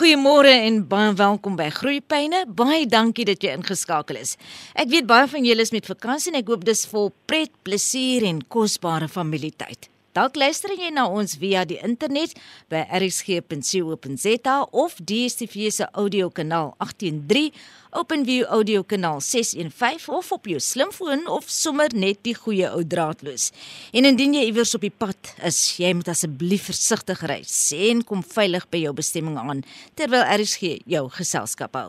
Goeiemôre 0.00 0.48
en 0.48 0.78
baie 0.88 1.10
welkom 1.12 1.58
by 1.58 1.66
Groeipyne. 1.76 2.38
Baie 2.56 2.86
dankie 2.88 3.26
dat 3.28 3.42
jy 3.44 3.50
ingeskakel 3.52 4.16
is. 4.16 4.30
Ek 4.72 4.88
weet 4.88 5.04
baie 5.04 5.26
van 5.28 5.44
julle 5.44 5.60
is 5.60 5.74
met 5.76 5.90
vakansie 5.90 6.32
en 6.32 6.38
ek 6.38 6.48
hoop 6.48 6.62
dis 6.64 6.86
vol 6.88 7.10
pret, 7.28 7.52
plesier 7.68 8.24
en 8.24 8.38
kosbare 8.48 9.10
familietyd. 9.12 9.90
Dalk 10.16 10.40
luister 10.40 10.72
jy 10.72 10.88
na 10.96 11.04
ons 11.04 11.36
via 11.42 11.66
die 11.68 11.76
internet 11.84 12.32
by 12.72 12.80
rsg.co.za 12.96 14.56
of 14.72 14.96
DStv 15.04 15.68
se 15.68 15.90
audiokanaal 15.92 16.72
813, 16.80 17.52
OpenView 17.90 18.44
audio 18.46 18.84
kanaal 18.86 19.18
615 19.20 20.14
of 20.14 20.28
op 20.32 20.44
jou 20.46 20.60
slimfoon 20.62 21.24
of 21.26 21.48
sommer 21.50 21.90
net 21.90 22.20
die 22.22 22.36
goeie 22.38 22.68
ou 22.70 22.84
draadloos. 22.86 23.48
En 23.90 24.06
indien 24.06 24.36
jy 24.36 24.44
iewers 24.46 24.76
op 24.78 24.84
die 24.86 24.92
pad 24.94 25.30
is, 25.42 25.58
jy 25.82 25.90
moet 25.98 26.10
asseblief 26.12 26.68
versigtig 26.70 27.24
ry. 27.26 27.40
Sien 27.42 28.04
kom 28.06 28.22
veilig 28.22 28.68
by 28.70 28.84
jou 28.84 28.92
bestemming 28.94 29.40
aan 29.42 29.64
terwyl 29.98 30.22
RSG 30.22 30.84
jou 30.86 31.08
geselskap 31.16 31.74
hou. 31.74 31.88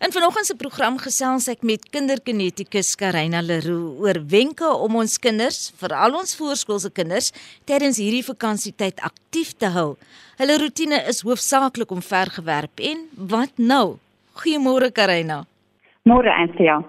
In 0.00 0.14
vanoggend 0.16 0.48
se 0.48 0.56
program 0.56 0.96
gesels 1.02 1.50
ek 1.52 1.60
met 1.60 1.84
kinderkinetikus 1.92 2.94
Karina 2.96 3.42
Leroux 3.44 4.00
oor 4.00 4.22
wenke 4.24 4.70
om 4.86 4.96
ons 5.02 5.18
kinders, 5.20 5.74
veral 5.76 6.16
ons 6.16 6.32
voorskoolse 6.40 6.88
kinders, 6.96 7.34
tydens 7.68 8.00
hierdie 8.00 8.24
vakansietyd 8.24 9.04
aktief 9.04 9.52
te 9.60 9.68
hou. 9.76 9.90
Hulle 10.40 10.56
rotine 10.64 11.04
is 11.12 11.20
hoofsaaklik 11.28 11.92
om 11.92 12.00
vergewerp 12.00 12.80
en 12.80 13.04
wat 13.28 13.60
nou? 13.60 13.98
Goeiemôre 14.34 14.90
Karina. 14.90 15.44
Môre 16.02 16.32
Anthea. 16.34 16.80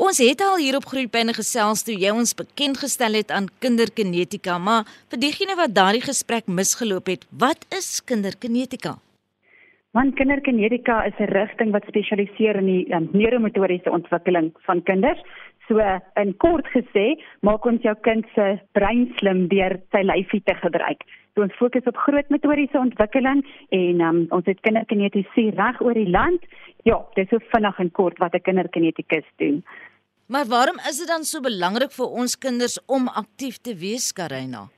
Ons 0.00 0.18
het 0.24 0.40
al 0.40 0.56
hier 0.56 0.76
op 0.78 0.86
Groepyne 0.88 1.34
gesels 1.36 1.84
toe 1.84 1.94
jy 2.00 2.08
ons 2.16 2.32
bekend 2.38 2.78
gestel 2.80 3.18
het 3.20 3.30
aan 3.30 3.50
kinderkinetika, 3.60 4.56
maar 4.58 4.88
vir 5.12 5.20
diegene 5.20 5.56
wat 5.58 5.74
daardie 5.76 6.00
gesprek 6.02 6.48
misgeloop 6.48 7.10
het, 7.12 7.26
wat 7.42 7.68
is 7.76 8.00
kinderkinetika? 8.08 8.96
Want 9.94 10.16
kinderkinetika 10.16 11.04
is 11.06 11.20
'n 11.20 11.28
rigting 11.30 11.70
wat 11.76 11.84
spesialiseer 11.92 12.56
in 12.56 12.66
die 12.66 12.84
um, 12.94 13.08
neuromotoriese 13.12 13.90
ontwikkeling 13.90 14.50
van 14.66 14.82
kinders. 14.82 15.20
So 15.68 15.78
in 16.16 16.36
kort 16.36 16.66
gesê, 16.72 17.20
maak 17.40 17.66
ons 17.66 17.82
jou 17.82 17.94
kind 18.00 18.24
se 18.34 18.58
brein 18.72 19.12
slim 19.18 19.48
deur 19.48 19.78
sy 19.92 20.02
lyfie 20.02 20.42
te 20.44 20.54
gebruik. 20.54 21.04
Ons 21.34 21.56
fokus 21.58 21.82
op 21.90 21.96
groot 21.98 22.28
motoriese 22.30 22.78
ontwikkeling 22.78 23.40
en 23.74 24.00
um, 24.06 24.20
ons 24.36 24.46
het 24.46 24.60
kinderkinetiese 24.62 25.48
reg 25.56 25.80
oor 25.82 25.98
die 25.98 26.10
land. 26.10 26.44
Ja, 26.86 27.00
dis 27.16 27.26
so 27.32 27.42
vinnig 27.50 27.80
en 27.82 27.90
kort 27.90 28.18
wat 28.22 28.34
'n 28.34 28.46
kinderkinetikus 28.46 29.26
doen. 29.42 29.64
Maar 30.26 30.46
waarom 30.46 30.78
is 30.88 30.98
dit 30.98 31.08
dan 31.08 31.24
so 31.24 31.40
belangrik 31.40 31.92
vir 31.92 32.06
ons 32.06 32.38
kinders 32.38 32.78
om 32.86 33.08
aktief 33.08 33.58
te 33.58 33.74
wees, 33.74 34.12
Karina? 34.12 34.68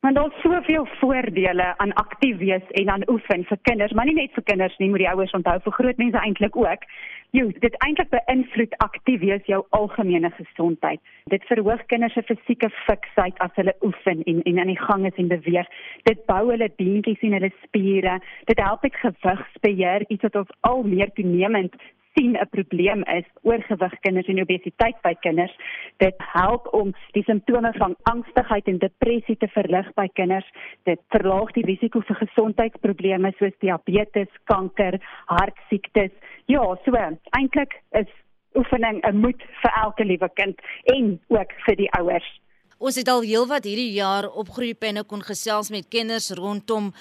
Want 0.00 0.16
daar's 0.16 0.40
soveel 0.40 0.86
voordele 0.86 1.78
aan 1.78 1.92
aktief 1.92 2.36
wees 2.36 2.62
en 2.70 2.88
aan 2.88 3.08
oefen 3.10 3.44
vir 3.44 3.58
kinders, 3.62 3.92
maar 3.92 4.04
nie 4.04 4.14
net 4.14 4.32
vir 4.32 4.42
kinders 4.42 4.76
nie, 4.78 4.88
moet 4.88 5.02
die 5.02 5.08
ouers 5.10 5.32
onthou 5.32 5.56
vir 5.64 5.72
groot 5.72 5.96
mense 6.02 6.18
eintlik 6.18 6.56
ook. 6.56 6.84
Jo, 7.30 7.48
dit 7.64 7.74
eintlik 7.84 8.12
beïnvloed 8.12 8.76
aktief 8.84 9.20
wees 9.20 9.48
jou 9.50 9.64
algemene 9.78 10.30
gesondheid. 10.36 11.00
Dit 11.32 11.44
verhoog 11.50 11.82
kinders 11.90 12.14
se 12.14 12.22
fisieke 12.22 12.70
fiksheid 12.84 13.40
as 13.44 13.56
hulle 13.58 13.74
oefen 13.82 14.22
en 14.22 14.42
en 14.42 14.60
aan 14.62 14.72
die 14.72 14.78
gang 14.84 15.06
is 15.06 15.18
en 15.22 15.32
beweeg. 15.32 15.68
Dit 16.08 16.22
bou 16.30 16.42
hulle 16.50 16.70
beentjies 16.76 17.26
en 17.26 17.38
hulle 17.38 17.52
spiere. 17.64 18.20
Dit 18.44 18.62
help 18.62 18.82
met 18.86 19.02
gewigsbeheer, 19.02 20.06
iets 20.08 20.28
wat 20.28 20.40
ons 20.44 20.56
al 20.60 20.82
meer 20.82 21.12
toenemend 21.18 21.74
sien 22.16 22.36
'n 22.36 22.48
probleem 22.50 23.02
is 23.18 23.24
oorgewig 23.42 23.94
kinders 24.00 24.26
en 24.26 24.40
obesiteit 24.40 24.98
by 25.02 25.14
kinders. 25.20 25.56
Dit 25.96 26.14
help 26.18 26.68
om 26.72 26.94
die 27.12 27.22
simptome 27.22 27.72
van 27.76 27.96
angstigheid 28.02 28.66
en 28.66 28.78
depressie 28.78 29.36
te 29.36 29.48
verlig 29.48 29.94
by 29.94 30.08
kinders. 30.12 30.48
Dit 30.82 31.00
verlaag 31.08 31.52
die 31.52 31.64
risiko 31.64 32.00
vir 32.00 32.16
gesondheidsprobleme 32.16 33.32
soos 33.38 33.56
diabetes, 33.58 34.28
kanker, 34.44 35.00
hartsiektes. 35.26 36.10
Ja, 36.46 36.76
so 36.84 36.92
eintlik 37.30 37.82
is 37.90 38.10
oefening 38.54 39.00
'n 39.04 39.16
moet 39.16 39.42
vir 39.62 39.72
elke 39.84 40.04
liewe 40.04 40.28
kind 40.34 40.60
en 40.84 41.20
ook 41.28 41.52
vir 41.66 41.76
die 41.76 41.90
ouers. 41.90 42.40
Ons 42.78 42.96
het 42.96 43.08
al 43.08 43.22
heelwat 43.22 43.64
hierdie 43.64 43.92
jaar 43.92 44.28
opgroeipenne 44.28 45.04
kon 45.04 45.22
gesels 45.22 45.70
met 45.70 45.88
kinders 45.88 46.30
rondom 46.30 46.92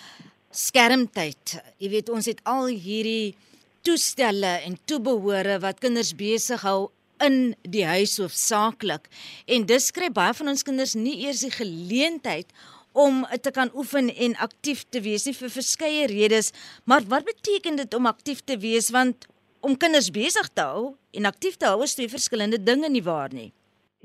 skermtyd. 0.49 1.59
Jy 1.77 1.89
weet 1.89 2.09
ons 2.09 2.25
het 2.25 2.39
al 2.43 2.67
hierdie 2.67 3.35
toestelle 3.85 4.57
en 4.65 4.77
toebehore 4.89 5.59
wat 5.63 5.81
kinders 5.83 6.15
besig 6.17 6.63
hou 6.65 6.89
in 7.23 7.53
die 7.61 7.85
huis 7.85 8.17
hoofsaaklik. 8.19 9.07
En 9.47 9.67
dis 9.69 9.91
kry 9.95 10.09
baie 10.13 10.33
van 10.35 10.51
ons 10.51 10.65
kinders 10.65 10.95
nie 10.97 11.19
eers 11.25 11.43
die 11.45 11.53
geleentheid 11.53 12.49
om 12.95 13.23
te 13.43 13.51
kan 13.51 13.71
oefen 13.75 14.09
en 14.09 14.37
aktief 14.43 14.85
te 14.89 15.01
wees 15.03 15.27
nie 15.27 15.35
vir 15.35 15.51
verskeie 15.51 16.07
redes. 16.11 16.51
Maar 16.85 17.05
wat 17.11 17.27
beteken 17.27 17.77
dit 17.81 17.93
om 17.93 18.09
aktief 18.09 18.41
te 18.43 18.57
wees 18.57 18.89
want 18.95 19.27
om 19.65 19.77
kinders 19.77 20.11
besig 20.13 20.49
te 20.53 20.65
hou 20.65 20.95
en 21.15 21.29
aktief 21.29 21.57
te 21.59 21.69
hou 21.69 21.83
is 21.83 21.95
twee 21.97 22.11
verskillende 22.11 22.61
dinge 22.61 22.89
nie 22.89 23.03
waar 23.03 23.33
nie. 23.33 23.51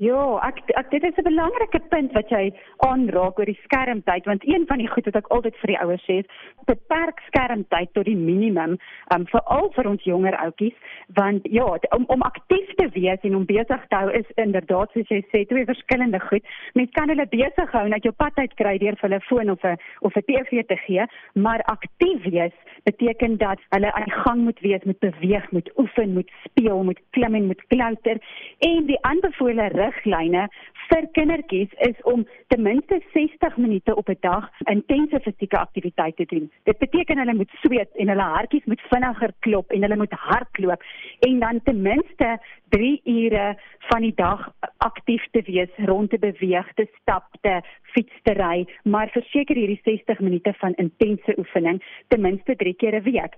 Ja, 0.01 0.17
ek, 0.47 0.63
ek 0.79 0.87
dit 0.89 1.03
is 1.05 1.17
'n 1.21 1.27
belangrike 1.29 1.79
punt 1.93 2.11
wat 2.17 2.29
jy 2.33 2.49
aanraak 2.89 3.37
oor 3.37 3.45
die 3.45 3.59
skermtyd 3.61 4.25
want 4.25 4.41
een 4.49 4.65
van 4.65 4.79
die 4.81 4.87
goed 4.89 5.05
wat 5.05 5.15
ek 5.19 5.27
altyd 5.29 5.55
vir 5.61 5.69
die 5.71 5.77
ouers 5.77 6.05
sê 6.09 6.15
is 6.23 6.31
beperk 6.65 7.21
skermtyd 7.27 7.93
tot 7.93 8.05
die 8.09 8.17
minimum, 8.17 8.79
um, 9.13 9.25
veral 9.29 9.69
vir 9.75 9.89
ons 9.91 10.03
jonger 10.03 10.37
ouetjies, 10.41 10.73
want 11.13 11.45
ja, 11.45 11.67
om 11.97 12.05
om 12.07 12.21
aktief 12.21 12.73
te 12.81 12.87
wees 12.97 13.21
en 13.21 13.35
om 13.35 13.45
besig 13.45 13.85
te 13.89 13.95
hou 13.95 14.09
is 14.09 14.25
inderdaad 14.41 14.89
soos 14.91 15.13
jy 15.13 15.21
sê 15.29 15.45
twee 15.45 15.69
verskillende 15.69 16.19
goed. 16.19 16.43
Mens 16.73 16.89
kan 16.97 17.09
hulle 17.13 17.27
besig 17.29 17.71
hou 17.71 17.87
net 17.87 18.03
jou 18.03 18.13
pad 18.13 18.33
uit 18.41 18.53
kry 18.57 18.77
deur 18.81 18.97
vir 18.97 19.09
hulle 19.09 19.21
foon 19.29 19.53
of 19.53 19.63
'n 19.63 19.77
of 20.01 20.17
'n 20.17 20.25
TV 20.25 20.65
te 20.65 20.77
gee, 20.87 21.05
maar 21.35 21.61
aktief 21.69 22.25
wees 22.25 22.57
beteken 22.83 23.37
dat 23.37 23.59
hulle 23.69 23.93
aan 23.93 24.03
die 24.03 24.19
gang 24.23 24.41
moet 24.41 24.59
wees, 24.59 24.83
moet 24.83 24.99
beweeg, 24.99 25.51
moet 25.51 25.71
oefen, 25.77 26.13
moet 26.13 26.31
speel, 26.43 26.83
moet 26.83 26.99
klim 27.09 27.35
en 27.35 27.45
moet 27.45 27.65
klouter 27.67 28.17
en 28.59 28.85
die 28.85 29.01
aanbevole 29.01 29.67
riglyne 29.75 30.47
vir 30.91 31.07
kindertjies 31.15 31.71
is 31.87 32.01
om 32.03 32.25
ten 32.51 32.61
minste 32.61 32.99
60 33.13 33.57
minute 33.57 33.95
op 33.95 34.09
'n 34.09 34.17
dag 34.19 34.49
intense 34.63 35.19
fisieke 35.19 35.57
aktiwiteit 35.57 36.15
te 36.15 36.25
doen. 36.25 36.51
Dit 36.63 36.77
beteken 36.77 37.17
hulle 37.17 37.33
moet 37.33 37.51
sweet 37.61 37.91
en 37.95 38.07
hulle 38.07 38.27
hartjies 38.35 38.65
moet 38.65 38.81
vinniger 38.81 39.33
klop 39.39 39.71
en 39.71 39.81
hulle 39.81 39.95
moet 39.95 40.13
hardloop 40.13 40.83
en 41.19 41.39
dan 41.39 41.61
ten 41.63 41.81
minste 41.81 42.39
3 42.69 43.01
ure 43.03 43.57
van 43.77 44.01
die 44.01 44.15
dag 44.15 44.53
aktief 44.77 45.27
te 45.31 45.41
wees, 45.45 45.69
rond 45.75 46.09
te 46.09 46.19
beweeg, 46.19 46.73
te 46.73 46.87
stap, 47.01 47.25
te 47.41 47.61
fiets 47.93 48.21
te 48.23 48.33
ry, 48.33 48.67
maar 48.83 49.09
verseker 49.11 49.55
hierdie 49.55 49.81
60 49.83 50.19
minute 50.19 50.53
van 50.53 50.73
intense 50.73 51.35
oefening 51.37 51.81
ten 52.07 52.21
minste 52.21 52.55
3 52.55 52.70
keer 52.73 52.95
'n 52.95 53.03
week. 53.03 53.33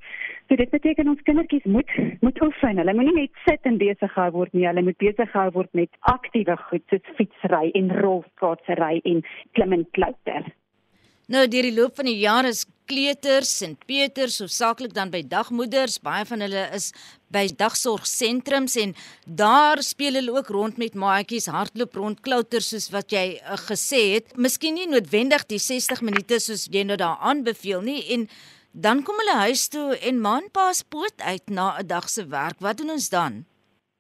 So 0.48 0.56
dit 0.56 0.70
beteken 0.70 1.10
ons 1.10 1.22
kindertjies 1.22 1.64
moet 1.66 1.90
moet 2.22 2.42
oefen. 2.42 2.78
Hulle 2.78 2.94
moenie 2.94 3.16
net 3.16 3.32
sit 3.46 3.60
en 3.64 3.78
besig 3.78 4.12
gehou 4.14 4.32
word 4.32 4.54
nie, 4.54 4.68
hulle 4.68 4.84
moet 4.84 4.98
besig 4.98 5.32
gehou 5.32 5.52
word 5.52 5.74
met 5.74 5.90
aktiewe 6.00 6.58
goed 6.58 6.84
soos 6.90 7.16
fietsry 7.18 7.72
en 7.74 7.96
rolskaatsery 8.02 9.02
en 9.04 9.24
klim 9.54 9.74
en 9.74 9.88
klouter. 9.92 10.44
Nou 11.32 11.46
deur 11.48 11.64
die 11.64 11.76
loop 11.76 11.96
van 11.96 12.10
die 12.10 12.20
jare 12.20 12.50
is 12.52 12.66
kleuters 12.92 13.62
en 13.64 13.78
peuters 13.88 14.42
hoofsaaklik 14.44 14.92
dan 14.94 15.12
by 15.14 15.22
dagmoeders, 15.32 16.02
baie 16.04 16.26
van 16.28 16.44
hulle 16.44 16.66
is 16.76 16.90
by 17.32 17.46
dagsorgsentrums 17.58 18.76
en 18.82 18.92
daar 19.26 19.80
speel 19.82 20.20
hulle 20.20 20.34
ook 20.36 20.52
rond 20.52 20.82
met 20.82 20.98
maatjies, 21.00 21.48
hardloop 21.48 21.96
rond, 21.96 22.20
klouter 22.28 22.62
soos 22.62 22.90
wat 22.92 23.16
jy 23.16 23.40
uh, 23.40 23.56
gesê 23.70 24.02
het. 24.18 24.36
Miskien 24.36 24.76
nie 24.76 24.90
noodwendig 24.92 25.48
die 25.48 25.62
60 25.64 26.04
minute 26.04 26.42
soos 26.44 26.68
jy 26.68 26.84
nou 26.90 27.00
daar 27.00 27.24
aanbeveel 27.24 27.82
nie 27.88 28.02
en 28.18 28.28
dan 28.74 29.04
kom 29.06 29.20
hulle 29.22 29.38
huis 29.46 29.68
toe 29.70 29.94
en 30.10 30.22
maanpaas 30.22 30.82
poot 30.84 31.22
uit 31.22 31.50
na 31.50 31.78
'n 31.80 31.88
dag 31.88 32.10
se 32.10 32.28
werk. 32.28 32.58
Wat 32.60 32.78
doen 32.78 32.90
ons 32.90 33.10
dan? 33.10 33.46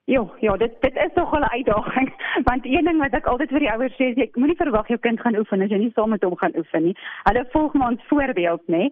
Ja, 0.06 0.26
ja, 0.40 0.58
dit 0.58 0.82
dit 0.82 0.96
is 0.96 1.14
nog 1.16 1.32
'n 1.32 1.44
uitdaging 1.44 2.10
want 2.50 2.66
een 2.66 2.86
ding 2.86 3.00
wat 3.00 3.14
ek 3.14 3.26
altyd 3.26 3.50
vir 3.50 3.60
die 3.60 3.72
ouers 3.72 3.94
sê 3.94 4.14
jy 4.16 4.30
moenie 4.34 4.58
verwag 4.58 4.88
jou 4.88 5.00
kind 5.00 5.20
gaan 5.20 5.38
oefen 5.38 5.62
as 5.62 5.70
jy 5.70 5.78
nie 5.78 5.92
saam 5.96 6.10
met 6.10 6.24
hom 6.24 6.36
gaan 6.36 6.58
oefen 6.58 6.84
nie. 6.84 6.98
Hulle 7.24 7.46
volg 7.52 7.74
maar 7.74 7.90
ons 7.90 8.08
voorbeeld, 8.08 8.62
nê 8.68 8.90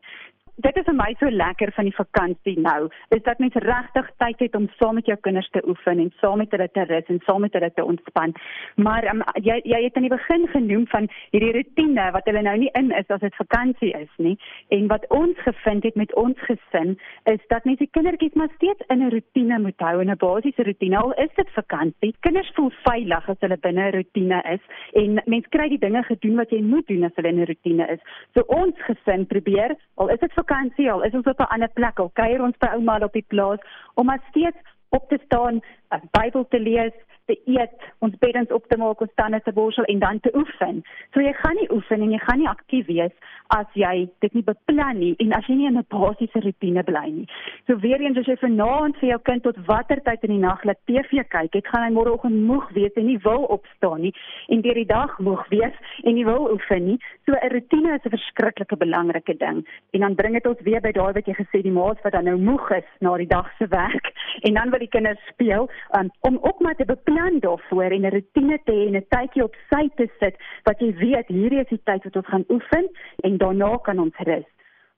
dit 0.55 0.77
is 0.77 0.85
vir 0.85 0.95
my 0.97 1.09
so 1.19 1.29
lekker 1.29 1.71
van 1.75 1.87
die 1.87 1.95
vakansie 1.95 2.57
nou, 2.59 2.89
is 3.15 3.23
dat 3.23 3.39
mens 3.39 3.55
regtig 3.63 4.09
tyd 4.23 4.39
het 4.43 4.55
om 4.55 4.67
saam 4.79 4.97
met 4.99 5.07
jou 5.09 5.17
kinders 5.25 5.49
te 5.55 5.61
oefen 5.67 5.99
en 6.03 6.11
saam 6.19 6.41
met 6.41 6.51
hulle 6.51 6.67
te 6.73 6.83
rus 6.89 7.09
en 7.13 7.21
saam 7.25 7.41
met 7.45 7.53
hulle 7.53 7.71
te 7.75 7.85
ontspan. 7.85 8.33
Maar 8.75 9.07
um, 9.13 9.23
jy 9.41 9.59
jy 9.63 9.81
het 9.85 9.95
aan 9.95 10.07
die 10.07 10.13
begin 10.13 10.47
genoem 10.53 10.87
van 10.91 11.07
hierdie 11.31 11.53
rotine 11.57 12.07
wat 12.15 12.27
hulle 12.29 12.43
nou 12.45 12.57
nie 12.63 12.71
in 12.79 12.91
is 12.97 13.09
as 13.13 13.23
dit 13.23 13.39
vakansie 13.39 13.91
is 13.97 14.11
nie. 14.17 14.35
En 14.69 14.87
wat 14.91 15.07
ons 15.09 15.39
gevind 15.45 15.87
het 15.87 15.95
met 15.95 16.13
ons 16.19 16.37
gesin 16.47 16.97
is 17.31 17.41
dat 17.53 17.65
mens 17.65 17.79
die 17.79 17.89
kindertjies 17.91 18.37
maar 18.39 18.51
steeds 18.55 18.85
in 18.89 19.03
'n 19.05 19.11
rotine 19.15 19.59
moet 19.59 19.79
hou, 19.79 20.03
'n 20.03 20.17
basiese 20.17 20.63
rotine. 20.63 20.97
Al 20.97 21.13
is 21.13 21.33
dit 21.35 21.49
vakansie, 21.49 22.15
kinders 22.19 22.51
voel 22.55 22.71
veilig 22.83 23.29
as 23.29 23.39
hulle 23.39 23.57
binne 23.57 23.87
'n 23.87 23.95
rotine 23.95 24.41
is 24.53 24.63
en 24.93 25.21
mens 25.25 25.47
kry 25.49 25.69
die 25.69 25.79
dinge 25.79 26.03
gedoen 26.03 26.35
wat 26.35 26.49
jy 26.49 26.61
moet 26.61 26.87
doen 26.87 27.03
as 27.03 27.15
hulle 27.15 27.29
in 27.29 27.39
'n 27.39 27.45
rotine 27.45 27.87
is. 27.87 27.99
So 28.33 28.41
ons 28.47 28.75
gesin 28.77 29.25
probeer, 29.25 29.75
al 29.95 30.09
is 30.09 30.19
dit 30.19 30.33
vakansie 30.51 30.91
al 30.91 31.03
is 31.07 31.13
ons 31.13 31.25
op 31.25 31.39
'n 31.39 31.53
ander 31.53 31.71
plek 31.73 31.99
al. 31.99 32.11
Kuier 32.13 32.41
ons 32.41 32.57
by 32.57 32.67
ouma 32.75 32.99
op 32.99 33.13
die 33.13 33.25
plaas 33.27 33.59
om 33.95 34.11
steeds 34.29 34.57
op 34.89 35.09
te 35.09 35.19
staan, 35.25 35.61
'n 35.89 36.09
Bybel 36.11 36.47
te 36.47 36.59
lees, 36.59 36.93
te 37.31 37.39
eet, 37.51 37.89
ons 38.03 38.15
beddens 38.19 38.51
op 38.51 38.67
te 38.67 38.77
maak, 38.79 39.01
ons 39.03 39.15
tande 39.19 39.39
te 39.45 39.53
borsel 39.55 39.87
en 39.91 39.99
dan 40.03 40.19
te 40.19 40.31
oefen. 40.35 40.81
So 41.15 41.23
jy 41.23 41.33
gaan 41.39 41.57
nie 41.59 41.69
oefen 41.71 42.03
en 42.03 42.11
jy 42.11 42.19
gaan 42.25 42.41
nie 42.43 42.49
aktief 42.51 42.89
wees 42.91 43.15
as 43.55 43.67
jy 43.75 44.07
dit 44.23 44.35
nie 44.37 44.43
beplan 44.47 44.99
nie 44.99 45.11
en 45.23 45.33
as 45.35 45.47
jy 45.49 45.55
nie 45.59 45.67
in 45.67 45.77
'n 45.77 45.85
basiese 45.91 46.39
rotine 46.45 46.83
bly 46.83 47.07
nie. 47.11 47.27
So 47.67 47.75
weer 47.75 48.01
eens 48.01 48.17
as 48.17 48.27
jy 48.27 48.37
vanaand 48.43 48.97
vir 48.99 49.09
jou 49.09 49.19
kind 49.29 49.43
tot 49.43 49.57
watter 49.67 49.99
tyd 50.03 50.23
in 50.23 50.31
die 50.35 50.45
nag 50.47 50.63
laat 50.63 50.79
TV 50.87 51.23
kyk, 51.27 51.51
dit 51.51 51.67
gaan 51.67 51.83
hy 51.83 51.91
môreoggend 51.91 52.45
moeg 52.47 52.69
wees 52.73 52.93
en 52.95 53.05
nie 53.05 53.19
wil 53.23 53.43
opstaan 53.57 54.01
nie 54.01 54.13
en 54.47 54.61
deur 54.61 54.73
die 54.73 54.85
dag 54.85 55.19
moeg 55.19 55.47
wees 55.49 55.75
en 56.03 56.15
nie 56.15 56.25
wil 56.25 56.51
oefen 56.51 56.85
nie. 56.85 56.99
So 57.25 57.33
'n 57.33 57.51
rotine 57.51 57.95
is 57.95 58.05
'n 58.05 58.15
verskriklike 58.17 58.77
belangrike 58.77 59.37
ding. 59.37 59.65
En 59.93 59.99
dan 59.99 60.15
bring 60.15 60.33
dit 60.33 60.47
ons 60.47 60.61
weer 60.61 60.81
by 60.81 60.91
daai 60.91 61.13
wat 61.13 61.25
jy 61.25 61.33
gesê 61.33 61.61
die 61.61 61.71
maats 61.71 62.01
wat 62.03 62.13
dan 62.13 62.25
nou 62.25 62.37
moeg 62.37 62.71
is 62.71 62.89
na 62.99 63.17
die 63.17 63.27
dag 63.27 63.51
se 63.57 63.67
werk 63.67 64.11
en 64.41 64.53
dan 64.53 64.69
wil 64.69 64.79
die 64.79 64.87
kinders 64.87 65.19
speel 65.27 65.69
um, 65.97 66.09
om 66.21 66.37
ook 66.41 66.59
maar 66.59 66.75
te 66.75 66.85
beplan 66.85 67.20
daarvoor 67.39 67.91
en 67.91 68.05
'n 68.05 68.13
rotine 68.13 68.59
te 68.63 68.71
hê 68.71 68.87
en 68.87 68.95
'n 68.95 69.05
tydjie 69.09 69.43
op 69.43 69.55
sy 69.69 69.89
te 69.95 70.07
sit 70.19 70.35
wat 70.63 70.79
jy 70.79 70.93
weet 70.93 71.27
hierdie 71.27 71.59
is 71.59 71.69
die 71.69 71.83
tyd 71.83 72.03
wat 72.03 72.15
ons 72.15 72.27
gaan 72.27 72.45
oefen 72.49 72.89
en 73.23 73.37
daarna 73.37 73.77
kan 73.77 73.99
ons 73.99 74.17
rus. 74.17 74.49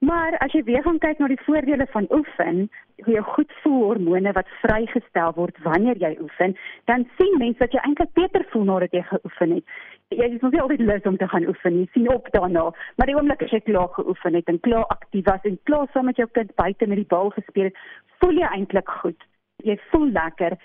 Maar 0.03 0.37
as 0.37 0.51
jy 0.51 0.63
weer 0.63 0.83
gaan 0.83 0.99
kyk 0.99 1.19
na 1.19 1.27
die 1.27 1.43
voordele 1.45 1.85
van 1.91 2.07
oefen, 2.11 2.69
hoe 3.03 3.13
jou 3.13 3.23
goed 3.23 3.51
voel 3.61 3.83
hormone 3.83 4.31
wat 4.31 4.49
vrygestel 4.61 5.31
word 5.33 5.57
wanneer 5.63 5.97
jy 5.97 6.17
oefen, 6.21 6.57
dan 6.85 7.07
sien 7.17 7.37
mense 7.37 7.59
dat 7.59 7.71
jy 7.71 7.79
eintlik 7.79 8.11
beter 8.13 8.45
voel 8.51 8.63
nadat 8.63 8.91
jy 8.91 9.01
geoefen 9.01 9.51
het. 9.51 9.63
Jy 10.07 10.27
is 10.35 10.41
nog 10.41 10.51
nie 10.51 10.61
altyd 10.61 10.79
lus 10.79 11.07
om 11.11 11.17
te 11.17 11.27
gaan 11.27 11.47
oefen 11.47 11.77
nie, 11.77 11.89
sien 11.93 12.09
op 12.11 12.27
daarna, 12.31 12.65
maar 12.95 13.07
die 13.07 13.15
oomblik 13.15 13.41
as 13.41 13.55
jy 13.55 13.59
klaar 13.59 13.87
geoefen 13.95 14.33
het 14.33 14.51
en 14.51 14.59
klaar 14.59 14.85
aktief 14.85 15.25
was 15.25 15.47
en 15.47 15.59
klaar 15.63 15.87
saam 15.93 16.05
met 16.05 16.19
jou 16.19 16.27
kind 16.31 16.55
buite 16.55 16.87
met 16.87 16.97
die 16.97 17.11
bal 17.15 17.29
gespeel 17.29 17.71
het, 17.71 17.79
voel 18.19 18.35
jy 18.43 18.49
eintlik 18.51 18.89
goed 18.89 19.23
jy 19.67 19.77
voel 19.91 20.09
lekker 20.15 20.57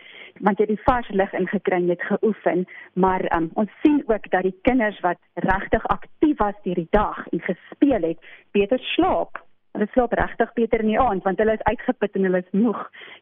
want 0.47 0.59
jy 0.59 0.67
het 0.67 0.75
die 0.75 0.87
vars 0.87 1.11
lig 1.21 1.35
ingekry 1.41 1.83
het 1.89 2.07
geoefen 2.11 2.65
maar 2.95 3.25
um, 3.37 3.51
ons 3.55 3.75
sien 3.83 4.03
ook 4.07 4.31
dat 4.31 4.47
die 4.47 4.57
kinders 4.69 5.01
wat 5.07 5.21
regtig 5.49 5.87
aktief 5.87 6.39
was 6.39 6.59
deur 6.65 6.81
die 6.83 6.91
dag 6.91 7.27
en 7.33 7.45
gespeel 7.51 8.11
het 8.13 8.33
beter 8.53 8.83
slaap 8.95 9.43
hulle 9.79 9.89
slaap 9.93 10.15
regtig 10.19 10.53
beter 10.57 10.83
in 10.83 10.91
die 10.93 11.01
aand 11.01 11.25
want 11.27 11.41
hulle 11.43 11.55
is 11.59 11.65
uitgeput 11.69 12.17
en 12.19 12.27
hulle 12.27 12.41
is 12.43 12.55
moeg 12.57 12.81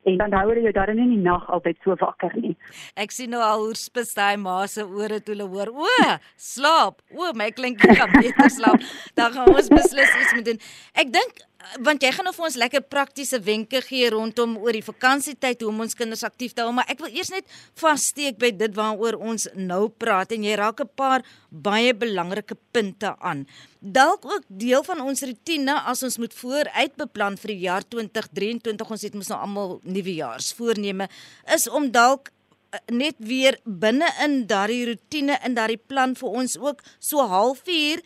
en 0.08 0.18
dan 0.22 0.36
hou 0.36 0.44
hulle 0.48 0.64
jou 0.66 0.74
dan 0.76 0.92
in 0.94 1.12
die 1.12 1.22
nag 1.24 1.44
altyd 1.52 1.80
so 1.84 1.96
wakker 2.00 2.32
nie. 2.40 2.54
Ek 2.96 3.12
sien 3.14 3.32
nou 3.34 3.42
al 3.44 3.64
hoe 3.66 3.76
spes 3.78 4.14
daai 4.16 4.36
ma 4.40 4.58
se 4.70 4.84
ore 4.84 5.20
toe 5.20 5.34
hulle 5.34 5.48
hoor, 5.52 5.72
o, 5.74 6.14
slaap. 6.40 7.02
O, 7.12 7.32
my 7.36 7.50
klinkie 7.56 7.96
kan 7.98 8.12
beter 8.16 8.50
slaap. 8.52 8.84
Dan 9.18 9.34
gaan 9.34 9.52
ons 9.52 9.70
beslis 9.72 10.16
iets 10.22 10.36
moet 10.38 10.48
doen. 10.52 10.62
Ek 11.02 11.12
dink 11.12 11.44
want 11.84 12.02
jy 12.02 12.10
gaan 12.14 12.26
nou 12.28 12.32
vir 12.36 12.46
ons 12.48 12.58
lekker 12.60 12.84
praktiese 12.90 13.38
wenke 13.44 13.80
gee 13.84 14.08
rondom 14.12 14.56
oor 14.62 14.76
die 14.76 14.84
vakansietyd 14.84 15.62
hoe 15.62 15.70
om 15.70 15.82
ons 15.84 15.96
kinders 15.98 16.24
aktief 16.26 16.54
te 16.54 16.64
hou, 16.64 16.72
maar 16.74 16.88
ek 16.92 17.00
wil 17.04 17.12
eers 17.12 17.30
net 17.32 17.48
vassteek 17.80 18.38
by 18.40 18.52
dit 18.56 18.74
waaroor 18.76 19.18
ons 19.18 19.48
nou 19.54 19.86
praat 19.88 20.32
en 20.36 20.44
jy 20.44 20.56
raak 20.56 20.80
'n 20.80 20.90
paar 20.96 21.24
baie 21.50 21.94
belangrike 21.94 22.56
punte 22.72 23.14
aan. 23.20 23.46
Dalk 23.80 24.24
ook 24.24 24.44
deel 24.48 24.82
van 24.82 25.00
ons 25.00 25.22
rotine 25.22 25.74
as 25.86 26.02
ons 26.02 26.18
moet 26.18 26.34
vooruitbeplan 26.34 27.36
vir 27.36 27.48
die 27.48 27.62
jaar 27.66 27.82
2023, 27.82 28.90
ons 28.90 29.02
het 29.02 29.14
mos 29.14 29.28
nou 29.28 29.38
almal 29.38 29.80
nuwejaarsvoorneme, 29.82 31.08
is 31.54 31.68
om 31.68 31.90
dalk 31.90 32.30
eh, 32.72 32.78
net 32.90 33.14
weer 33.18 33.58
binne 33.64 34.08
in 34.24 34.46
daardie 34.46 34.86
rotine 34.86 35.38
in 35.44 35.54
daardie 35.54 35.80
plan 35.86 36.14
vir 36.14 36.28
ons 36.28 36.56
ook 36.58 36.82
so 36.98 37.18
halfuur 37.18 38.02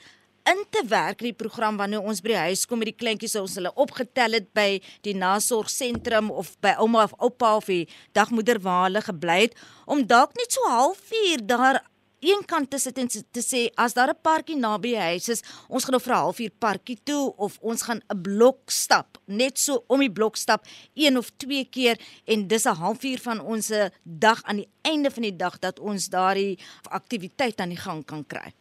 in 0.49 0.65
te 0.71 0.83
werk 0.89 1.21
in 1.21 1.31
die 1.31 1.37
program 1.37 1.77
wanneer 1.77 2.01
ons 2.01 2.23
by 2.23 2.33
die 2.33 2.43
huis 2.49 2.65
kom 2.67 2.81
met 2.81 2.93
die 2.93 2.99
kleintjies 3.03 3.37
ons 3.41 3.59
hulle 3.59 3.73
opgetel 3.75 4.39
het 4.39 4.49
by 4.57 4.81
die 5.07 5.15
nasorgsentrum 5.15 6.31
of 6.31 6.55
by 6.65 6.75
ouma 6.81 7.05
of 7.05 7.15
oupa 7.19 7.57
of 7.61 7.69
die 7.71 7.87
dagmoeder 8.17 8.61
waar 8.65 8.89
hulle 8.89 9.03
gebly 9.05 9.41
het 9.47 9.57
om 9.87 10.07
dalk 10.07 10.37
net 10.39 10.53
so 10.57 10.69
halfuur 10.71 11.47
daar 11.47 11.83
een 12.21 12.45
kant 12.45 12.71
te 12.71 12.79
sit 12.79 12.99
en 13.01 13.09
te 13.09 13.43
sê 13.45 13.61
as 13.81 13.95
daar 13.97 14.11
'n 14.13 14.21
parkie 14.23 14.57
naby 14.57 14.89
die 14.93 15.01
huis 15.01 15.29
is 15.29 15.43
ons 15.69 15.85
gaan 15.85 15.93
nou 15.93 16.01
vir 16.01 16.15
'n 16.15 16.23
halfuur 16.25 16.53
parkie 16.59 16.99
toe 17.05 17.35
of 17.37 17.59
ons 17.61 17.83
gaan 17.83 18.01
'n 18.09 18.23
blok 18.23 18.71
stap 18.71 19.19
net 19.27 19.59
so 19.59 19.85
om 19.89 20.01
die 20.01 20.13
blok 20.13 20.37
stap 20.37 20.67
een 20.95 21.17
of 21.17 21.31
twee 21.37 21.65
keer 21.65 21.97
en 22.27 22.47
dis 22.49 22.65
'n 22.67 22.77
halfuur 22.77 23.19
van 23.19 23.41
ons 23.41 23.73
dag 24.05 24.43
aan 24.43 24.57
die 24.57 24.69
einde 24.83 25.11
van 25.11 25.23
die 25.23 25.37
dag 25.37 25.59
dat 25.59 25.79
ons 25.79 26.09
daardie 26.09 26.59
aktiwiteit 26.83 27.61
aan 27.61 27.69
die 27.69 27.85
gang 27.87 28.05
kan 28.05 28.27
kry 28.27 28.53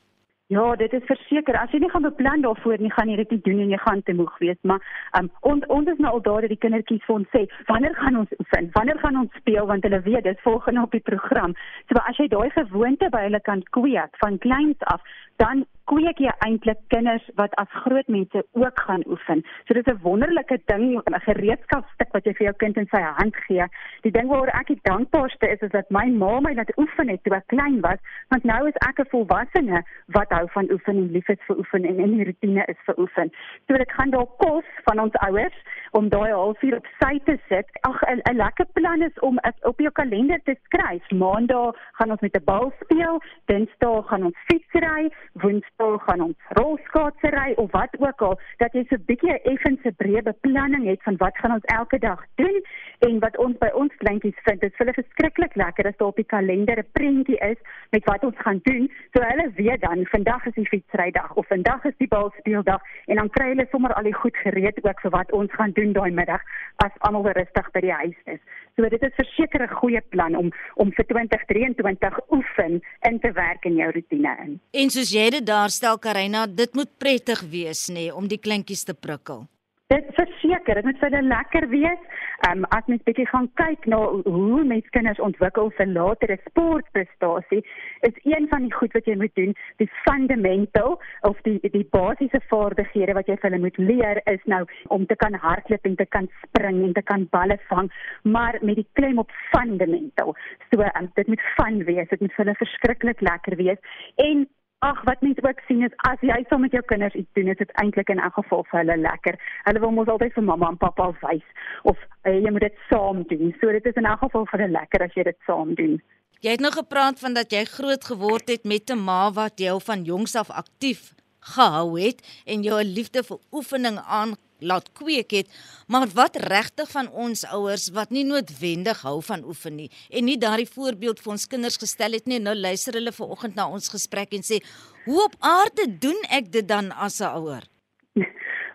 Ja, 0.49 0.75
dit 0.75 0.93
is 0.93 1.03
verseker. 1.05 1.53
As 1.61 1.69
jy 1.69 1.77
nie 1.83 1.89
gaan 1.93 2.07
beplan 2.07 2.41
daarvoor 2.41 2.79
nie, 2.81 2.89
gaan 2.89 3.09
jy 3.11 3.19
dit 3.19 3.33
nie 3.35 3.41
doen 3.45 3.59
en 3.65 3.73
jy 3.75 3.77
gaan 3.83 3.99
te 4.01 4.15
moeg 4.17 4.31
wees, 4.41 4.57
maar 4.65 4.81
um, 5.19 5.27
ons 5.45 5.67
ons 5.75 5.91
is 5.91 5.99
nou 6.01 6.15
al 6.15 6.23
daar 6.25 6.41
dat 6.41 6.49
die 6.49 6.57
kindertjies 6.63 7.03
vir 7.05 7.15
ons 7.19 7.29
sê, 7.35 7.43
"Wanneer 7.67 7.93
gaan 7.99 8.17
ons 8.17 8.33
oefen? 8.39 8.69
Wanneer 8.73 8.97
gaan 9.03 9.19
ons 9.21 9.35
speel?" 9.37 9.67
want 9.69 9.85
hulle 9.85 10.01
weet 10.07 10.23
dit 10.23 10.41
volgende 10.41 10.81
op 10.81 10.91
die 10.97 11.05
program. 11.11 11.53
So 11.91 12.01
as 12.01 12.17
jy 12.17 12.27
daai 12.33 12.49
gewoonte 12.49 13.09
by 13.13 13.21
hulle 13.27 13.39
kan 13.39 13.61
kweek 13.77 14.17
van 14.23 14.37
kleins 14.37 14.81
af, 14.95 15.05
dan 15.39 15.65
kweek 15.89 16.19
jy 16.21 16.31
eintlik 16.45 16.79
kinders 16.93 17.25
wat 17.39 17.53
as 17.61 17.69
groot 17.83 18.07
mense 18.13 18.43
ook 18.59 18.81
gaan 18.85 19.03
oefen. 19.09 19.41
So 19.65 19.73
dit 19.73 19.87
is 19.87 19.93
'n 19.93 20.03
wonderlike 20.03 20.57
ding, 20.65 21.01
'n 21.01 21.19
gereedskapstuk 21.29 22.11
wat 22.13 22.25
jy 22.25 22.33
vir 22.33 22.45
jou 22.47 22.55
kind 22.57 22.77
in 22.77 22.87
sy 22.91 23.01
hand 23.01 23.35
gee. 23.47 23.65
Die 24.01 24.11
ding 24.11 24.27
waaroor 24.27 24.53
ek 24.59 24.67
die 24.67 24.79
dankbaarste 24.83 25.49
is 25.49 25.61
is 25.61 25.71
dat 25.71 25.89
my 25.89 26.05
ma 26.05 26.39
my 26.39 26.53
laat 26.53 26.77
oefen 26.77 27.09
het 27.09 27.23
toe 27.23 27.35
ek 27.35 27.47
klein 27.47 27.81
was, 27.81 27.99
want 28.29 28.43
nou 28.43 28.67
is 28.67 28.77
ek 28.89 28.99
'n 28.99 29.09
volwassene 29.09 29.83
wat 30.07 30.29
hou 30.29 30.47
van 30.49 30.71
oefen 30.71 30.97
en 30.97 31.11
lief 31.11 31.29
is 31.29 31.45
vir 31.47 31.57
oefen 31.57 31.85
en 31.85 31.99
in 31.99 32.17
die 32.17 32.25
rotine 32.25 32.63
is 32.67 32.79
vir 32.85 32.99
oefen. 32.99 33.31
So 33.67 33.77
dit 33.77 33.91
gaan 33.91 34.09
dalk 34.09 34.37
kos 34.37 34.65
van 34.83 34.99
ons 34.99 35.13
ouers 35.13 35.57
om 35.91 36.09
daai 36.09 36.31
halfuur 36.31 36.75
op 36.77 36.87
sy 36.99 37.19
te 37.25 37.37
sit. 37.49 37.67
Ag 37.81 38.01
'n 38.03 38.35
lekker 38.35 38.65
plan 38.73 39.01
is 39.01 39.19
om 39.19 39.39
op 39.61 39.79
jou 39.79 39.91
kalender 39.91 40.39
te 40.43 40.55
skryf. 40.63 41.11
Maandag 41.11 41.75
gaan 41.91 42.11
ons 42.11 42.21
met 42.21 42.35
'n 42.35 42.43
bal 42.43 42.73
speel, 42.81 43.21
Dinsdag 43.45 44.07
gaan 44.07 44.23
ons 44.23 44.37
fietsry, 44.45 45.11
Woensdag 45.33 46.03
gaan 46.03 46.21
ons 46.21 46.37
rolskaatsery 46.49 47.53
of 47.55 47.71
wat 47.71 47.95
ook 47.99 48.21
al, 48.21 48.39
dat 48.57 48.73
jy 48.73 48.85
so 48.89 48.95
'n 48.95 49.03
bietjie 49.05 49.33
'n 49.33 49.43
effense 49.43 49.91
breë 49.97 50.21
beplanning 50.21 50.85
het 50.85 51.03
van 51.03 51.17
wat 51.17 51.37
gaan 51.37 51.51
ons 51.51 51.65
elke 51.65 51.99
dag 51.99 52.25
doen 52.35 52.63
en 52.99 53.19
wat 53.19 53.37
ons 53.37 53.57
by 53.57 53.69
ons 53.73 53.95
kleintjies 53.97 54.39
vind. 54.43 54.61
Dit 54.61 54.71
is 54.71 54.77
vir 54.77 54.85
hulle 54.85 55.01
verskriklik 55.01 55.55
lekker 55.55 55.87
as 55.87 55.97
daar 55.97 56.07
op 56.07 56.15
die 56.15 56.31
kalender 56.35 56.77
'n 56.77 56.91
prentjie 56.91 57.37
is 57.37 57.59
met 57.89 58.03
wat 58.05 58.23
ons 58.23 58.37
gaan 58.37 58.59
doen. 58.63 58.91
So 59.13 59.21
hulle 59.21 59.51
weet 59.55 59.81
dan 59.81 60.05
vandag 60.05 60.45
is 60.45 60.53
die 60.53 60.67
fietsrydag 60.67 61.33
of 61.35 61.47
vandag 61.47 61.83
is 61.85 61.97
die 61.97 62.07
balspeeldag 62.07 62.81
en 63.05 63.15
dan 63.15 63.29
kry 63.29 63.47
hulle 63.47 63.67
sommer 63.71 63.93
al 63.93 64.03
die 64.03 64.13
goed 64.13 64.37
gereed 64.37 64.85
ook 64.85 65.01
vir 65.01 65.11
wat 65.11 65.31
ons 65.31 65.51
gaan 65.53 65.71
doen 65.71 65.78
daai 65.93 66.11
middag 66.11 66.41
as 66.85 66.91
almal 67.07 67.27
rustig 67.35 67.71
by 67.73 67.81
die 67.81 67.93
huis 67.93 68.19
is. 68.25 68.39
So 68.75 68.89
dit 68.89 69.03
is 69.03 69.15
verseker 69.15 69.63
'n 69.63 69.75
goeie 69.81 70.01
plan 70.01 70.35
om 70.35 70.51
om 70.75 70.91
vir 70.91 71.05
2023 71.05 72.19
oefen 72.31 72.81
in 73.09 73.19
te 73.19 73.31
werk 73.31 73.65
in 73.65 73.75
jou 73.75 73.91
rotine 73.91 74.37
in. 74.45 74.59
En 74.71 74.89
soos 74.89 75.11
jy 75.11 75.29
dit 75.29 75.45
daar 75.45 75.69
stel 75.69 75.97
Karina, 75.97 76.47
dit 76.47 76.73
moet 76.73 76.97
prettig 76.97 77.41
wees 77.41 77.89
nê 77.89 77.93
nee, 77.93 78.15
om 78.15 78.27
die 78.27 78.39
kleintjies 78.39 78.83
te 78.83 78.93
prikkel. 78.93 79.47
Dit 79.89 80.05
verseker, 80.13 80.77
dit 80.77 80.85
moet 80.85 80.99
vir 81.01 81.09
hulle 81.09 81.27
lekker 81.31 81.65
wees. 81.71 82.01
Ehm 82.45 82.59
um, 82.59 82.65
as 82.77 82.85
mens 82.91 83.01
bietjie 83.07 83.25
gaan 83.31 83.47
kyk 83.57 83.87
na 83.89 83.97
hoe 84.25 84.63
mens 84.71 84.91
kinders 84.93 85.21
ontwikkel 85.27 85.71
vir 85.79 85.89
latere 85.89 86.35
sportprestasie, 86.43 87.63
is 88.09 88.19
een 88.23 88.45
van 88.51 88.67
die 88.67 88.75
goed 88.75 88.93
wat 88.93 89.09
jy 89.09 89.15
moet 89.17 89.33
doen, 89.39 89.55
die 89.81 89.89
fundamental 90.03 90.99
of 91.31 91.41
die 91.47 91.71
die 91.73 91.87
basiese 91.97 92.41
vaardighede 92.51 93.17
wat 93.17 93.33
jy 93.33 93.39
vir 93.39 93.49
hulle 93.49 93.61
moet 93.65 93.81
leer 93.81 94.21
is 94.35 94.45
nou 94.53 94.61
om 94.93 95.09
te 95.09 95.17
kan 95.25 95.39
hardloop 95.47 95.89
en 95.91 95.97
te 96.03 96.09
kan 96.17 96.29
spring 96.43 96.83
en 96.85 96.93
te 96.93 97.05
kan 97.09 97.25
balle 97.33 97.57
vang, 97.73 97.89
maar 98.37 98.61
met 98.61 98.77
die 98.83 98.87
klem 98.93 99.17
op 99.25 99.33
fundamental. 99.49 100.37
So 100.69 100.85
um, 100.85 101.09
dit 101.17 101.33
moet 101.33 101.49
fun 101.57 101.81
wees, 101.89 102.13
dit 102.13 102.21
moet 102.21 102.37
vir 102.37 102.45
hulle 102.45 102.59
verskriklik 102.61 103.25
lekker 103.31 103.57
wees 103.65 103.99
en 104.29 104.45
Ag 104.79 105.01
wat 105.03 105.21
mense 105.21 105.43
ook 105.43 105.59
sien 105.67 105.81
is 105.83 105.95
as 106.07 106.21
jy 106.23 106.37
saam 106.47 106.61
met 106.63 106.71
jou 106.71 106.81
kinders 106.87 107.15
iets 107.19 107.33
doen, 107.35 107.49
is 107.51 107.57
dit 107.59 107.71
eintlik 107.81 108.09
in 108.13 108.21
elk 108.23 108.37
geval 108.39 108.61
vir 108.69 108.79
hulle 108.79 108.95
lekker. 109.01 109.35
Hulle 109.65 109.81
wil 109.83 109.91
mos 109.91 110.11
altyd 110.13 110.37
vir 110.37 110.45
mamma 110.47 110.69
en 110.71 110.77
pappa 110.79 111.09
wys 111.19 111.43
of 111.91 111.99
uh, 112.23 112.31
jy 112.31 112.53
moet 112.55 112.63
dit 112.63 112.77
saam 112.87 113.25
doen. 113.27 113.51
So 113.59 113.73
dit 113.75 113.89
is 113.91 113.99
in 113.99 114.07
elk 114.07 114.23
geval 114.23 114.47
vir 114.47 114.63
hulle 114.63 114.77
lekker 114.77 115.03
as 115.03 115.17
jy 115.19 115.25
dit 115.27 115.39
saam 115.49 115.73
doen. 115.75 115.97
Jy 116.39 116.55
het 116.55 116.63
nog 116.63 116.77
gepraat 116.79 117.19
van 117.19 117.35
dat 117.35 117.51
jy 117.51 117.65
groot 117.67 118.07
geword 118.07 118.47
het 118.47 118.63
met 118.63 118.87
'n 118.95 119.03
ma 119.03 119.31
wat 119.35 119.59
jou 119.59 119.81
van 119.83 120.07
jongs 120.07 120.35
af 120.39 120.49
aktief 120.49 121.11
gehou 121.39 121.99
het 121.99 122.23
en 122.45 122.63
jou 122.63 122.79
'n 122.79 122.93
liefde 122.95 123.23
vir 123.23 123.39
oefening 123.51 123.99
aan 124.07 124.37
laat 124.59 124.91
kweek 124.93 125.31
het, 125.31 125.47
maar 125.87 126.07
wat 126.13 126.35
regtig 126.35 126.91
van 126.91 127.09
ons 127.09 127.45
ouers 127.45 127.89
wat 127.95 128.13
nie 128.15 128.25
noodwendig 128.27 129.01
hou 129.01 129.17
van 129.23 129.43
oefen 129.43 129.75
nie 129.75 129.89
en 130.09 130.25
nie 130.25 130.37
daardie 130.37 130.69
voorbeeld 130.69 131.19
vir 131.23 131.31
ons 131.31 131.47
kinders 131.47 131.77
gestel 131.77 132.17
het 132.17 132.25
nie. 132.25 132.39
Nou 132.39 132.55
luister 132.55 132.93
hulle 132.93 133.11
ver 133.15 133.33
oggend 133.35 133.55
na 133.55 133.69
ons 133.69 133.89
gesprek 133.89 134.33
en 134.33 134.43
sê, 134.43 134.61
"Hoe 135.05 135.23
op 135.23 135.35
aarde 135.39 135.97
doen 135.99 136.21
ek 136.29 136.51
dit 136.51 136.67
dan 136.67 136.91
as 136.91 137.19
'n 137.21 137.35
ouer?" 137.35 137.63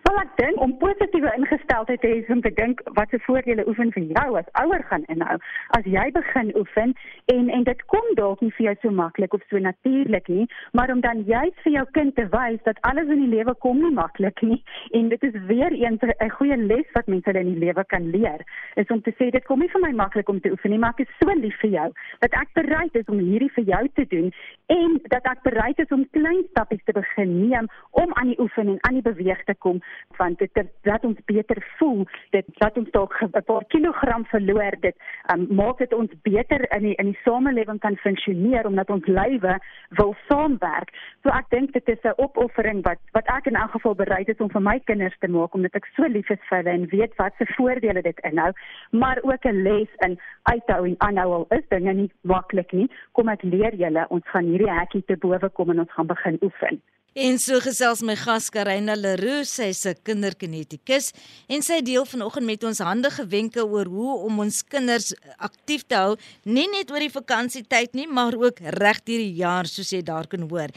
Wel 0.05 0.19
ek 0.21 0.33
dink 0.37 0.59
om 0.61 0.73
positiewe 0.77 1.31
ingesteldheid 1.33 2.01
te 2.03 2.09
hê 2.11 2.33
om 2.33 2.41
te 2.45 2.51
dink 2.53 2.81
wat 2.97 3.09
se 3.09 3.17
voordele 3.25 3.63
oefen 3.65 3.89
vir 3.95 4.03
jou 4.13 4.25
as 4.37 4.49
ouer 4.61 4.83
gaan 4.89 5.05
inhou. 5.13 5.37
As 5.77 5.87
jy 5.89 6.03
begin 6.13 6.51
oefen 6.59 6.91
en 7.33 7.47
en 7.55 7.63
dit 7.65 7.81
kom 7.93 8.11
dalk 8.19 8.43
nie 8.45 8.51
vir 8.57 8.67
jou 8.67 8.73
so 8.83 8.91
maklik 8.99 9.33
of 9.33 9.41
so 9.49 9.57
natuurlik 9.57 10.29
nie, 10.29 10.45
maar 10.77 10.93
om 10.93 11.01
dan 11.01 11.23
juist 11.29 11.57
vir 11.63 11.73
jou 11.77 11.85
kind 11.97 12.13
te 12.19 12.25
wys 12.35 12.61
dat 12.67 12.81
alles 12.89 13.09
in 13.15 13.23
die 13.23 13.31
lewe 13.31 13.55
kom 13.65 13.81
nie 13.81 13.93
maklik 13.95 14.43
nie 14.45 14.59
en 14.99 15.09
dit 15.09 15.25
is 15.29 15.39
weer 15.49 15.73
eens 15.73 16.05
'n 16.05 16.29
goeie 16.37 16.57
les 16.57 16.85
wat 16.93 17.09
mense 17.15 17.33
in 17.33 17.49
die 17.53 17.65
lewe 17.65 17.85
kan 17.95 18.05
leer, 18.17 18.45
is 18.75 18.93
om 18.93 19.01
te 19.01 19.15
sê 19.17 19.31
dit 19.31 19.45
kom 19.49 19.59
nie 19.59 19.71
vir 19.73 19.81
my 19.81 19.91
maklik 20.03 20.29
om 20.29 20.39
te 20.39 20.51
oefen 20.53 20.69
nie, 20.71 20.79
maar 20.79 20.93
ek 20.93 21.07
is 21.07 21.17
so 21.17 21.33
lief 21.33 21.57
vir 21.65 21.71
jou 21.79 21.89
dat 22.19 22.37
ek 22.43 22.53
bereid 22.53 22.95
is 22.95 23.09
om 23.09 23.17
hierdie 23.17 23.51
vir 23.57 23.65
jou 23.73 23.83
te 23.95 24.05
doen 24.13 24.31
en 24.67 25.01
dat 25.09 25.25
ek 25.25 25.41
bereid 25.41 25.79
is 25.79 25.89
om 25.89 26.05
klein 26.11 26.45
stappies 26.49 26.85
te 26.85 26.93
begin 26.93 27.49
neem 27.49 27.67
om 27.91 28.13
aan 28.13 28.27
die 28.27 28.39
oefen 28.39 28.67
en 28.67 28.79
aan 28.81 29.01
die 29.01 29.09
beweeg 29.09 29.43
te 29.49 29.55
kom 29.57 29.81
want 30.17 30.39
dit 30.39 30.63
laat 30.83 31.05
ons 31.05 31.19
beter 31.25 31.59
voel 31.77 32.05
dit 32.31 32.45
laat 32.59 32.77
ons 32.77 32.91
dalk 32.91 33.13
'n 33.21 33.43
paar 33.45 33.65
kilogram 33.67 34.25
verloor 34.25 34.75
dit 34.81 34.95
um, 35.33 35.47
maak 35.49 35.77
dit 35.77 35.93
ons 35.93 36.11
beter 36.21 36.61
in 36.77 36.83
die 36.89 36.95
in 36.95 37.11
die 37.11 37.19
samelewing 37.23 37.79
kan 37.79 37.97
funksioneer 37.97 38.65
omdat 38.65 38.89
ons 38.89 39.05
lywe 39.05 39.57
wil 39.99 40.15
saamwerk. 40.27 40.91
So 41.23 41.29
ek 41.29 41.49
dink 41.49 41.73
dit 41.73 41.89
is 41.89 42.03
'n 42.03 42.17
opoffering 42.17 42.83
wat 42.87 42.99
wat 43.11 43.27
ek 43.37 43.45
in 43.51 43.55
elk 43.55 43.71
geval 43.71 43.95
bereid 43.95 44.29
is 44.29 44.41
om 44.43 44.49
vir 44.49 44.61
my 44.61 44.79
kinders 44.79 45.17
te 45.19 45.27
maak 45.27 45.53
omdat 45.53 45.75
ek 45.75 45.85
so 45.95 46.07
lief 46.07 46.29
is 46.29 46.43
vir 46.49 46.57
hulle 46.57 46.73
en 46.77 46.87
weet 46.95 47.15
wat 47.17 47.33
se 47.37 47.45
voordele 47.57 48.01
dit 48.01 48.19
inhou 48.31 48.51
maar 48.91 49.19
ook 49.23 49.45
'n 49.45 49.63
les 49.67 49.91
in 50.07 50.19
uithou 50.43 50.81
en 50.85 50.95
aanhou 50.97 51.29
al 51.33 51.45
is 51.57 51.67
dinge 51.69 51.93
nie 51.93 52.11
maklik 52.21 52.71
nie 52.73 52.89
kom 53.11 53.29
ek 53.29 53.43
leer 53.43 53.73
julle 53.75 54.05
ons 54.09 54.27
gaan 54.33 54.45
hierdie 54.45 54.71
hekkie 54.79 55.05
te 55.05 55.17
bowe 55.17 55.49
kom 55.49 55.69
en 55.69 55.79
ons 55.79 55.91
gaan 55.91 56.07
begin 56.07 56.37
oefen 56.41 56.81
En 57.15 57.37
so 57.39 57.61
gesels 57.63 58.01
my 58.03 58.11
gas 58.19 58.49
Karina 58.51 58.91
Leroux, 58.99 59.47
sy's 59.47 59.85
'n 59.87 59.95
kinderkinetikus 60.03 61.13
en 61.47 61.61
sy 61.61 61.79
deel 61.81 62.03
vanoggend 62.03 62.45
met 62.45 62.63
ons 62.63 62.79
handige 62.79 63.25
wenke 63.27 63.63
oor 63.63 63.85
hoe 63.85 64.17
om 64.27 64.39
ons 64.39 64.61
kinders 64.61 65.13
aktief 65.39 65.87
te 65.87 65.95
hou, 65.95 66.17
nie 66.43 66.67
net 66.67 66.91
oor 66.91 66.99
die 66.99 67.09
vakansietyd 67.09 67.93
nie, 67.93 68.07
maar 68.07 68.35
ook 68.35 68.59
reg 68.59 68.99
deur 69.05 69.23
die 69.23 69.35
jaar 69.39 69.65
soos 69.65 69.93
jy 69.93 70.01
daar 70.01 70.27
kan 70.27 70.49
hoor. 70.49 70.67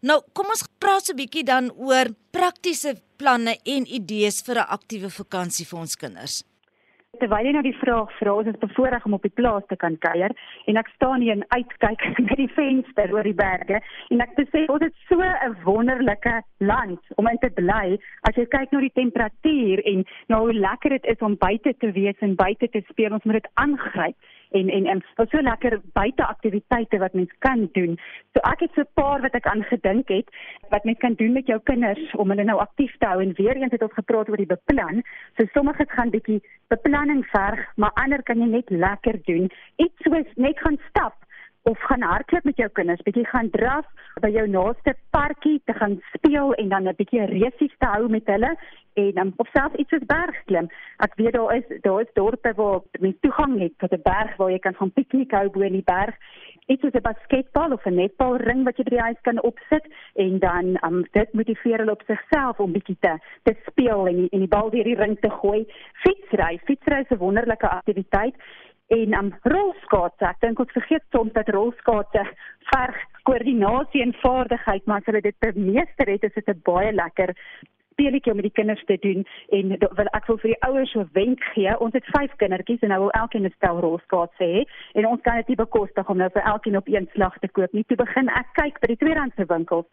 Nou, 0.00 0.22
kom 0.32 0.46
ons 0.46 0.62
praat 0.78 1.04
so 1.04 1.12
'n 1.12 1.16
bietjie 1.16 1.44
dan 1.44 1.72
oor 1.72 2.14
praktiese 2.30 2.94
planne 3.16 3.58
en 3.64 3.84
idees 3.86 4.40
vir 4.40 4.54
'n 4.58 4.70
aktiewe 4.70 5.10
vakansie 5.10 5.66
vir 5.66 5.80
ons 5.80 5.96
kinders 5.96 6.44
terwyl 7.20 7.46
jy 7.46 7.52
nou 7.52 7.62
die 7.66 7.76
vraag 7.80 8.12
vra, 8.18 8.34
is 8.40 8.48
dit 8.50 8.60
bevoorreg 8.62 9.04
om 9.06 9.16
op 9.18 9.26
die 9.26 9.34
plaas 9.40 9.66
te 9.68 9.76
kan 9.76 9.98
kuier 9.98 10.34
en 10.70 10.80
ek 10.80 10.90
staan 10.94 11.24
hier 11.24 11.36
en 11.36 11.44
uitkyk 11.48 12.06
by 12.30 12.38
die 12.40 12.50
venster 12.56 13.12
oor 13.14 13.26
die 13.26 13.36
berge 13.36 13.82
en 14.14 14.24
ek 14.24 14.34
sê 14.52 14.64
ons 14.68 14.84
het 14.84 14.96
so 15.10 15.20
'n 15.20 15.56
wonderlike 15.64 16.34
land 16.58 17.00
om 17.16 17.28
in 17.28 17.38
te 17.38 17.50
bly. 17.50 17.98
As 18.28 18.36
jy 18.36 18.46
kyk 18.46 18.72
na 18.72 18.80
die 18.80 18.96
temperatuur 19.02 19.84
en 19.92 20.04
nou 20.28 20.40
hoe 20.46 20.54
lekker 20.54 20.90
dit 20.96 21.06
is 21.14 21.20
om 21.20 21.36
buite 21.36 21.74
te 21.78 21.92
wees 21.92 22.18
en 22.20 22.34
buite 22.34 22.68
te 22.68 22.82
speel, 22.88 23.12
ons 23.12 23.24
moet 23.24 23.40
dit 23.42 23.50
aangryp 23.54 24.16
en 24.50 24.68
en 24.68 24.86
en 24.86 25.04
wat 25.16 25.30
so 25.30 25.40
lekker 25.42 25.80
buiteaktiwiteite 25.92 26.98
wat 26.98 27.12
mens 27.12 27.32
kan 27.38 27.68
doen. 27.72 27.98
So 28.32 28.40
ek 28.50 28.60
het 28.60 28.72
so 28.74 28.80
'n 28.80 28.94
paar 28.94 29.20
wat 29.20 29.34
ek 29.34 29.46
aan 29.46 29.62
gedink 29.62 30.08
het 30.08 30.28
wat 30.70 30.84
mens 30.84 30.98
kan 30.98 31.14
doen 31.20 31.32
met 31.32 31.46
jou 31.46 31.60
kinders 31.70 32.14
om 32.14 32.30
hulle 32.30 32.44
nou 32.44 32.58
aktief 32.60 32.96
te 32.98 33.06
hou 33.06 33.22
en 33.22 33.36
weer 33.36 33.56
eens 33.56 33.72
het 33.72 33.82
ons 33.82 33.96
gepraat 34.00 34.28
oor 34.28 34.40
die 34.40 34.50
beplan. 34.50 35.02
So 35.36 35.46
sommiges 35.52 35.92
gaan 35.94 36.10
bietjie 36.10 36.40
beplanning 36.72 37.24
verg, 37.32 37.64
maar 37.76 37.94
ander 37.94 38.22
kan 38.22 38.40
jy 38.40 38.50
net 38.52 38.70
lekker 38.70 39.20
doen. 39.30 39.50
Iets 39.76 40.04
soos 40.04 40.36
net 40.36 40.60
gaan 40.64 40.78
stap 40.88 41.16
of 41.62 41.78
gaan 41.78 42.02
hardloop 42.02 42.44
met 42.44 42.56
jou 42.56 42.68
kinders, 42.72 43.02
bietjie 43.02 43.26
gaan 43.26 43.50
draf 43.50 43.86
by 44.22 44.30
jou 44.34 44.46
naaste 44.48 44.94
parkie 45.10 45.60
te 45.64 45.72
gaan 45.72 45.98
speel 46.14 46.54
en 46.54 46.68
dan 46.68 46.88
'n 46.88 46.96
bietjie 46.96 47.24
resies 47.24 47.74
te 47.78 47.86
hou 47.86 48.08
met 48.08 48.26
hulle 48.26 48.56
en 48.98 49.18
um, 49.18 49.32
of 49.36 49.48
self 49.52 49.74
iets 49.74 49.90
soos 49.94 50.06
bergklim. 50.06 50.68
Ek 51.04 51.14
weet 51.20 51.32
daar 51.36 51.54
is 51.56 51.66
daar 51.84 52.00
is 52.00 52.12
dorpe 52.12 52.52
waar 52.56 52.80
mens 53.00 53.16
toegang 53.20 53.58
het 53.60 53.74
tot 53.78 53.92
'n 53.92 54.02
berg 54.02 54.36
waar 54.36 54.50
jy 54.50 54.58
kan 54.58 54.74
gaan 54.74 54.92
piknik 54.92 55.30
hou 55.30 55.48
bo 55.50 55.60
in 55.60 55.78
die 55.78 55.90
berg. 55.94 56.14
Iets 56.66 56.82
soos 56.82 56.92
'n 56.94 57.08
basketbal 57.10 57.72
of 57.72 57.86
'n 57.86 57.94
netbalring 57.94 58.64
wat 58.64 58.76
jy 58.76 58.84
by 58.84 58.90
die 58.90 59.06
huis 59.08 59.20
kan 59.22 59.42
opsit 59.42 59.84
en 60.14 60.38
dan 60.38 60.78
um, 60.84 61.04
dit 61.12 61.32
motiveer 61.32 61.78
hulle 61.78 61.96
op 61.98 62.02
sigself 62.06 62.60
om 62.60 62.72
bietjie 62.72 62.96
te 63.00 63.18
te 63.42 63.54
speel 63.66 64.06
en 64.06 64.16
die, 64.16 64.28
en 64.30 64.38
die 64.38 64.54
bal 64.56 64.70
deur 64.70 64.84
die 64.84 65.00
ring 65.04 65.20
te 65.20 65.30
gooi. 65.30 65.66
Fietsry, 65.92 66.58
fietsry 66.64 67.00
is 67.00 67.10
'n 67.10 67.18
wonderlike 67.18 67.68
aktiwiteit 67.68 68.34
en 68.88 69.14
um, 69.18 69.32
rolskaats. 69.42 70.20
Ek 70.24 70.40
dink 70.40 70.60
ons 70.62 70.76
vergeet 70.76 71.04
soms 71.14 71.32
dat 71.36 71.48
rolskaatse 71.54 72.24
verg 72.72 73.00
koördinasie 73.28 74.02
en 74.02 74.14
vaardigheid, 74.22 74.86
maar 74.86 75.02
as 75.02 75.10
hulle 75.10 75.24
dit 75.24 75.36
bemeester 75.44 76.08
het, 76.08 76.24
is 76.24 76.34
dit 76.34 76.48
'n 76.48 76.62
baie 76.64 76.92
lekker 76.92 77.34
speletjie 77.98 78.30
om 78.32 78.38
met 78.38 78.46
die 78.46 78.58
kinders 78.60 78.84
te 78.84 78.96
doen 79.00 79.26
en 79.50 79.74
wil 79.78 80.10
ek 80.18 80.26
wil 80.26 80.38
vir 80.38 80.52
die 80.52 80.62
ouers 80.68 80.92
so 80.94 81.04
wenk 81.12 81.42
gee. 81.54 81.78
Ons 81.84 81.96
het 81.98 82.04
5 82.14 82.36
kindertjies 82.36 82.82
en 82.86 82.88
nou 82.94 83.00
wil 83.00 83.16
elkeen 83.22 83.44
'n 83.44 83.54
stel 83.56 83.80
rolskaatse 83.80 84.44
hê 84.44 84.64
en 84.94 85.06
ons 85.06 85.20
kan 85.20 85.36
dit 85.36 85.48
nie 85.48 85.62
bekostig 85.64 86.08
om 86.08 86.16
nou 86.16 86.30
vir 86.30 86.42
elkeen 86.42 86.76
op 86.76 86.88
een 86.88 87.08
slag 87.12 87.38
te 87.38 87.48
koop 87.48 87.72
nie. 87.72 87.84
Toe 87.84 87.96
begin 87.96 88.28
ek 88.28 88.48
kyk 88.52 88.80
by 88.80 88.86
die 88.86 88.96
tweedehandse 88.96 89.44
winkels 89.46 89.86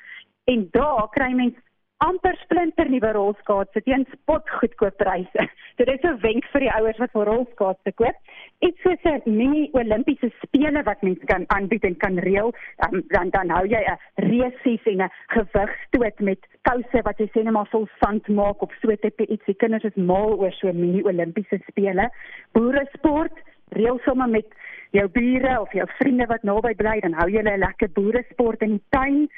en 0.46 0.68
daar 0.72 1.10
kry 1.10 1.34
mense 1.34 1.62
amper 2.04 2.36
splinter 2.44 2.90
nuwe 2.92 3.12
rolskaatse 3.16 3.82
teen 3.86 4.04
spotgoedkoop 4.12 4.98
pryse. 5.00 5.46
Dit 5.80 5.88
is 5.92 6.04
'n 6.04 6.20
wenk 6.24 6.46
vir 6.52 6.66
die 6.66 6.72
ouers 6.72 7.00
wat 7.00 7.12
vir 7.12 7.30
rolskaatse 7.30 7.92
koop. 7.96 8.18
Iets 8.60 8.82
soos 8.84 9.04
'n 9.06 9.22
mini 9.26 9.70
Olimpiese 9.74 10.32
spele 10.44 10.84
wat 10.84 11.02
mens 11.02 11.20
kan 11.26 11.46
aanbied 11.48 11.84
en 11.84 11.98
kan 11.98 12.20
reël, 12.20 12.54
um, 12.88 13.04
dan 13.08 13.30
dan 13.30 13.50
hou 13.50 13.66
jy 13.66 13.80
'n 13.80 13.98
resies 14.30 14.84
en 14.86 15.02
'n 15.04 15.12
gewigstoot 15.28 16.20
met 16.20 16.40
kouse 16.64 17.02
wat 17.04 17.18
jy 17.18 17.28
sê 17.32 17.44
net 17.44 17.54
maar 17.54 17.72
vol 17.72 17.88
sand 18.00 18.28
maak 18.28 18.62
op 18.62 18.72
so 18.82 18.92
'n 18.92 18.98
tipe 18.98 19.26
iets. 19.28 19.46
Die 19.46 19.56
kinders 19.56 19.84
is 19.84 19.96
mal 19.96 20.40
oor 20.40 20.52
so 20.52 20.72
mini 20.74 21.04
Olimpiese 21.04 21.60
spele. 21.68 22.10
Boere 22.54 22.88
sport, 22.94 23.34
reël 23.72 24.00
sommer 24.04 24.30
met 24.30 24.48
jou 24.92 25.08
bure 25.08 25.62
of 25.62 25.72
jou 25.74 25.88
vriende 26.00 26.26
wat 26.26 26.44
naby 26.44 26.74
bly, 26.76 27.00
dan 27.00 27.14
hou 27.14 27.30
jy 27.30 27.42
'n 27.42 27.60
lekker 27.60 27.90
boere 27.94 28.24
sport 28.32 28.62
in 28.62 28.78
die 28.78 28.84
tuin. 28.90 29.30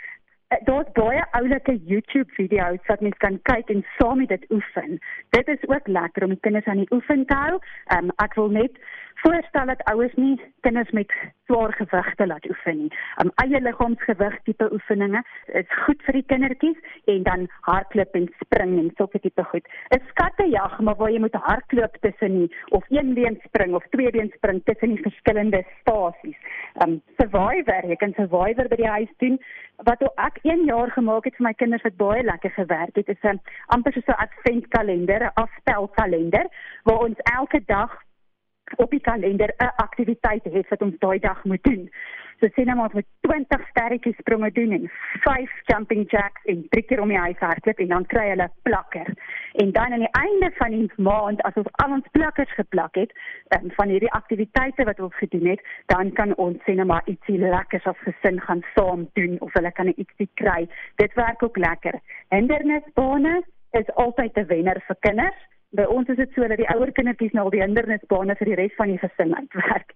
Eh, 0.48 0.58
daar's 0.64 0.92
baie 0.94 1.24
oulike 1.32 1.74
YouTube 1.86 2.32
video's 2.32 2.86
wat 2.88 3.02
mens 3.04 3.18
kan 3.18 3.40
kyk 3.50 3.70
en 3.70 3.86
saam 3.98 4.18
met 4.18 4.30
dit 4.32 4.46
oefen. 4.52 5.00
Dit 5.30 5.48
is 5.48 5.68
ook 5.68 5.88
lekker 5.88 6.24
om 6.24 6.30
die 6.30 6.40
kinders 6.40 6.66
aan 6.66 6.84
die 6.84 6.92
oefen 6.92 7.26
te 7.26 7.36
hou. 7.36 7.58
Um, 7.96 8.14
ek 8.24 8.38
wil 8.40 8.48
net 8.56 8.80
voorstel 9.22 9.66
dat 9.66 9.84
ouers 9.84 10.14
nie 10.16 10.36
kinders 10.62 10.92
met 10.92 11.12
swaar 11.46 11.74
gewigte 11.74 12.28
laat 12.28 12.46
oefen 12.50 12.78
nie. 12.78 12.90
Um 13.22 13.32
eie 13.44 13.62
liggaamsgewig 13.62 14.36
tipe 14.44 14.68
oefeninge 14.74 15.22
is 15.60 15.76
goed 15.86 16.02
vir 16.08 16.18
die 16.20 16.26
kindertjies 16.32 16.80
en 17.14 17.24
dan 17.28 17.46
hardloop 17.68 18.18
en 18.20 18.28
spring 18.42 18.74
en 18.82 18.90
sulke 18.98 19.20
tipe 19.24 19.44
goed. 19.52 19.68
'n 19.96 20.02
Skattejag, 20.10 20.80
maar 20.80 20.96
waar 20.96 21.12
jy 21.12 21.20
moet 21.20 21.40
hardloop 21.50 21.96
tussen 22.02 22.40
nie 22.40 22.50
of 22.70 22.84
een 22.90 23.14
been 23.14 23.40
spring 23.46 23.76
of 23.76 23.86
twee 23.96 24.12
been 24.12 24.32
spring 24.36 24.62
tussen 24.64 24.96
die 24.96 25.06
verskillende 25.08 25.64
stasies. 25.80 26.40
Um 26.86 27.02
survivor, 27.18 27.88
jy 27.88 27.96
kan 27.96 28.14
survivor 28.14 28.68
by 28.68 28.76
die 28.76 28.94
huis 28.98 29.14
doen. 29.18 29.40
Wat 29.86 30.02
ek 30.02 30.40
1 30.42 30.66
jaar 30.66 30.92
gemaak 30.92 31.26
het 31.26 31.36
vir 31.38 31.48
my 31.48 31.54
kinders 31.54 31.84
wat 31.84 31.98
baie 31.98 32.24
lekker 32.24 32.52
gewerk 32.52 32.96
het, 32.96 33.10
is 33.10 33.24
'n 33.24 33.40
amper 33.68 33.94
so 33.94 34.12
'n 34.12 34.22
adventkalender, 34.26 35.22
'n 35.24 35.36
afstelkalender 35.36 36.46
waar 36.84 37.00
ons 37.08 37.20
elke 37.38 37.62
dag 37.66 38.07
op 38.76 38.90
die 38.92 39.02
kalender 39.02 39.54
'n 39.58 39.74
aktiwiteit 39.76 40.44
het 40.44 40.70
wat 40.70 40.82
ons 40.82 41.00
daai 41.00 41.20
dag 41.20 41.44
moet 41.44 41.64
doen. 41.64 41.90
So 42.40 42.48
sien 42.54 42.68
nou 42.70 42.78
ons 42.84 42.94
met 42.94 43.06
20 43.26 43.64
sterretjies 43.72 44.18
spronge 44.22 44.52
doen 44.54 44.72
en 44.76 44.84
5 45.24 45.54
jumping 45.66 46.04
jacks 46.12 46.44
en 46.46 46.60
drie 46.70 46.84
keer 46.86 47.02
om 47.02 47.10
die 47.10 47.18
huis 47.18 47.40
hardloop 47.42 47.80
en 47.82 47.88
dan 47.94 48.06
kry 48.06 48.28
hulle 48.30 48.50
plakker. 48.62 49.10
En 49.64 49.72
dan 49.72 49.96
aan 49.96 50.06
die 50.06 50.12
einde 50.20 50.52
van 50.60 50.76
die 50.76 50.92
maand 51.08 51.42
as 51.50 51.58
ons 51.58 51.72
al 51.72 51.96
ons 51.98 52.12
plakkers 52.12 52.54
geplak 52.60 52.96
het 53.02 53.16
um, 53.58 53.72
van 53.80 53.90
hierdie 53.90 54.14
aktiwiteite 54.20 54.86
wat 54.86 55.00
ons 55.00 55.18
gedoen 55.18 55.50
het, 55.56 55.66
dan 55.94 56.14
kan 56.14 56.36
ons 56.36 56.62
sien 56.70 56.78
nou 56.78 56.86
maar 56.94 57.10
ietsie 57.10 57.40
lekkers 57.42 57.90
as 57.90 58.06
gesin 58.06 58.38
gaan 58.46 58.62
saam 58.76 59.10
doen 59.18 59.40
of 59.42 59.54
hulle 59.58 59.74
kan 59.74 59.90
ietsie 59.96 60.30
kry. 60.34 60.68
Dit 61.02 61.18
werk 61.18 61.44
ook 61.44 61.58
lekker. 61.58 61.98
Hindernisbane 62.30 63.42
is 63.72 63.94
altyd 63.96 64.38
'n 64.38 64.46
wenner 64.54 64.84
vir 64.88 64.98
kinders 65.00 65.42
by 65.76 65.88
ons 65.92 66.08
is 66.10 66.20
dit 66.20 66.36
so 66.36 66.48
dat 66.48 66.60
die 66.62 66.70
ouer 66.74 66.92
kindertjies 66.96 67.34
nou 67.36 67.48
al 67.48 67.56
die 67.56 67.64
hindernisbane 67.64 68.36
vir 68.40 68.52
die 68.52 68.60
res 68.62 68.76
van 68.78 68.94
die 68.94 69.02
gesin 69.02 69.36
uitwerk. 69.36 69.92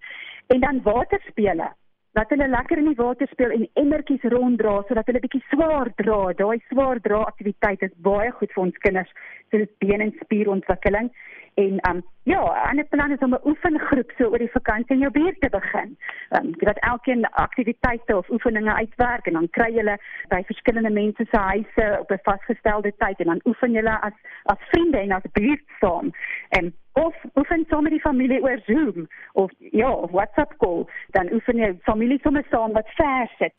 En 0.52 0.60
dan 0.60 0.82
waterspele. 0.84 1.70
Dat 2.12 2.28
hulle 2.28 2.48
lekker 2.48 2.78
in 2.78 2.90
die 2.90 2.98
water 2.98 3.28
speel 3.30 3.54
en 3.56 3.68
emmertjies 3.80 4.24
ronddra 4.34 4.82
sodat 4.88 5.06
hulle 5.08 5.22
bietjie 5.24 5.40
swaar 5.48 5.88
dra. 5.96 6.34
Daai 6.36 6.60
swaar 6.68 7.00
dra 7.00 7.22
aktiwiteit 7.30 7.86
is 7.86 7.94
baie 8.04 8.30
goed 8.36 8.52
vir 8.52 8.64
ons 8.66 8.82
kinders 8.84 9.14
vir 9.54 9.64
been 9.80 10.04
en 10.04 10.12
spierontwikkeling. 10.20 11.08
En 11.54 11.90
um 11.90 12.02
ja, 12.22 12.42
'n 12.42 12.68
ander 12.68 12.84
plan 12.84 13.10
is 13.10 13.18
om 13.18 13.34
'n 13.34 13.40
oefengroep 13.44 14.10
so 14.16 14.24
oor 14.24 14.38
die 14.38 14.50
vakansie 14.50 14.94
in 14.94 14.98
jou 14.98 15.10
buurt 15.10 15.40
te 15.40 15.48
begin. 15.48 15.98
Um 16.30 16.52
dat 16.58 16.78
elkeen 16.78 17.24
aktiwiteite 17.30 18.16
of 18.16 18.30
oefeninge 18.30 18.74
uitwerk 18.74 19.26
en 19.26 19.32
dan 19.32 19.50
kry 19.50 19.74
julle 19.74 19.98
by 20.28 20.42
verskillende 20.46 20.90
mense 20.90 21.26
se 21.30 21.38
huise 21.38 21.96
op 22.00 22.10
'n 22.10 22.18
vasgestelde 22.22 22.92
tyd 22.96 23.18
en 23.20 23.26
dan 23.26 23.40
oefen 23.44 23.72
julle 23.72 24.00
as 24.00 24.12
as 24.42 24.58
vriende 24.68 24.98
en 24.98 25.12
as 25.12 25.32
buurt 25.32 25.64
saam. 25.80 26.10
En 26.48 26.74
of 26.92 27.14
oefen 27.34 27.64
saam 27.68 27.82
met 27.82 27.92
die 27.92 28.00
familie 28.00 28.42
oor 28.42 28.60
Zoom 28.66 29.08
of 29.32 29.50
ja, 29.58 29.90
of 29.90 30.10
WhatsApp 30.10 30.56
call, 30.56 30.86
dan 31.10 31.32
oefen 31.32 31.56
jy 31.56 31.78
familie 31.82 32.18
sommer 32.22 32.44
saam 32.50 32.72
wat 32.72 32.88
ver 32.88 33.28
sit 33.38 33.52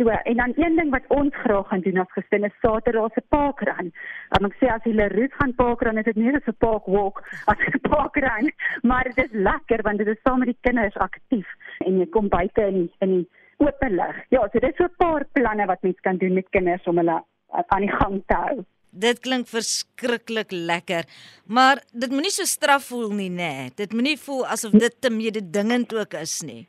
So 0.00 0.08
en 0.08 0.36
dan 0.36 0.52
een 0.56 0.76
ding 0.76 0.90
wat 0.90 1.04
ons 1.08 1.34
graag 1.36 1.68
gaan 1.68 1.80
doen 1.80 1.98
as 2.00 2.12
gesin 2.12 2.44
is 2.44 2.54
Saterdag 2.60 3.12
se 3.12 3.20
parkrun. 3.28 3.90
Um, 4.36 4.46
ek 4.48 4.54
sê 4.56 4.70
as 4.72 4.86
jy 4.88 4.94
Leroux 4.96 5.34
gaan 5.36 5.52
parkrun, 5.58 6.00
is 6.00 6.06
dit 6.08 6.16
nie 6.16 6.32
net 6.32 6.48
'n 6.48 6.56
park 6.64 6.88
walk 6.88 7.20
as 7.52 7.60
'n 7.68 7.80
parkrun, 7.84 8.48
maar 8.82 9.04
dit 9.04 9.18
is 9.24 9.34
lekker 9.48 9.82
want 9.82 9.98
dit 9.98 10.08
is 10.08 10.22
saam 10.24 10.38
met 10.38 10.48
die 10.48 10.60
kinders 10.60 10.96
aktief 10.96 11.46
en 11.84 11.98
jy 12.00 12.06
kom 12.16 12.28
buite 12.28 12.64
in 12.64 12.88
in 13.00 13.10
die 13.16 13.28
oop 13.58 13.84
lig. 13.88 14.16
Ja, 14.30 14.48
so 14.48 14.58
dit 14.58 14.70
is 14.70 14.76
so 14.76 14.84
'n 14.84 14.96
paar 14.96 15.26
planne 15.32 15.66
wat 15.66 15.82
mens 15.82 16.00
kan 16.00 16.16
doen 16.16 16.32
met 16.34 16.48
kinders 16.50 16.86
om 16.86 16.96
hulle 16.96 17.22
aan 17.52 17.80
die 17.80 17.96
gang 18.00 18.22
te 18.26 18.34
hou. 18.34 18.64
Dit 18.90 19.20
klink 19.20 19.48
verskriklik 19.48 20.50
lekker. 20.50 21.04
Maar 21.46 21.82
dit 21.92 22.10
moenie 22.10 22.30
so 22.30 22.44
straf 22.44 22.84
voel 22.84 23.12
nie, 23.12 23.30
nê. 23.30 23.36
Nee. 23.36 23.70
Dit 23.74 23.92
moenie 23.92 24.18
voel 24.18 24.46
asof 24.46 24.70
dit 24.70 25.00
te 25.00 25.10
mededingend 25.10 25.94
ook 25.94 26.14
is 26.14 26.40
nie. 26.40 26.66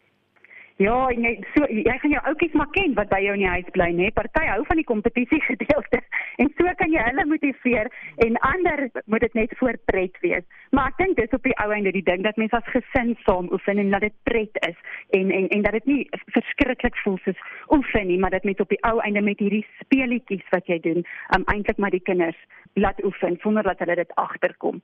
Ja, 0.81 0.95
en 1.13 1.25
jy 1.25 1.31
so 1.53 1.67
jy 1.69 1.93
gaan 2.01 2.13
jou 2.15 2.21
oudjies 2.31 2.53
maar 2.57 2.69
ken 2.73 2.93
wat 2.97 3.09
by 3.11 3.19
jou 3.21 3.33
in 3.35 3.43
die 3.43 3.50
huis 3.51 3.67
bly, 3.75 3.89
nê? 3.93 4.07
Party 4.15 4.41
hou 4.47 4.61
van 4.65 4.79
die 4.79 4.88
kompetisie 4.88 5.41
gedeelte 5.45 6.00
en 6.41 6.50
so 6.57 6.71
kan 6.79 6.93
jy 6.93 7.03
hulle 7.05 7.25
motiveer 7.29 7.89
en 8.25 8.39
ander 8.50 8.88
moet 9.05 9.25
dit 9.25 9.35
net 9.38 9.53
voor 9.59 9.77
pret 9.91 10.15
wees. 10.23 10.45
Maar 10.73 10.89
ek 10.93 11.01
dink 11.01 11.19
dis 11.19 11.35
op 11.38 11.45
die 11.45 11.53
ou 11.61 11.67
einde 11.75 11.93
die 11.93 12.05
ding 12.07 12.23
dat 12.25 12.39
mense 12.41 12.57
as 12.57 12.71
gesin 12.73 13.11
saam 13.27 13.51
oefen 13.53 13.81
en 13.83 13.91
dat 13.93 14.07
dit 14.07 14.15
pret 14.29 14.61
is 14.69 14.79
en 15.17 15.29
en 15.35 15.50
en 15.57 15.67
dat 15.67 15.77
dit 15.77 15.91
nie 15.91 16.00
verskriklik 16.38 16.97
voel 17.03 17.19
soos 17.25 17.43
oefen 17.77 18.09
nie, 18.09 18.17
maar 18.23 18.33
dat 18.33 18.47
met 18.47 18.63
op 18.63 18.73
die 18.73 18.81
ou 18.89 18.95
einde 19.05 19.21
met 19.21 19.43
hierdie 19.43 19.65
speletjies 19.83 20.47
wat 20.55 20.71
jy 20.71 20.79
doen, 20.88 21.05
um, 21.35 21.45
eintlik 21.53 21.77
maar 21.77 21.93
die 21.93 22.01
kinders 22.09 22.39
laat 22.73 23.03
oefen 23.05 23.38
sonder 23.43 23.69
dat 23.69 23.83
hulle 23.83 24.00
dit 24.01 24.17
agterkom. 24.17 24.81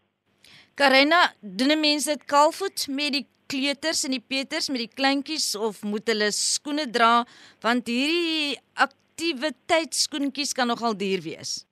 Karena, 0.77 1.23
doen 1.41 1.79
mense 1.79 2.11
dit 2.13 2.29
kaalvoet 2.29 2.85
met 2.93 3.17
die 3.17 3.25
kleuters 3.47 4.03
en 4.05 4.15
die 4.15 4.23
peters 4.23 4.69
met 4.69 4.83
die 4.85 4.95
kleintjies 4.99 5.55
of 5.55 5.83
moet 5.83 6.07
hulle 6.11 6.31
skoene 6.35 6.87
dra 6.91 7.25
want 7.65 7.87
hierdie 7.87 8.57
aktiwiteitskoentjies 8.87 10.53
kan 10.57 10.67
nogal 10.67 10.97
duur 10.97 11.23
wees. 11.25 11.63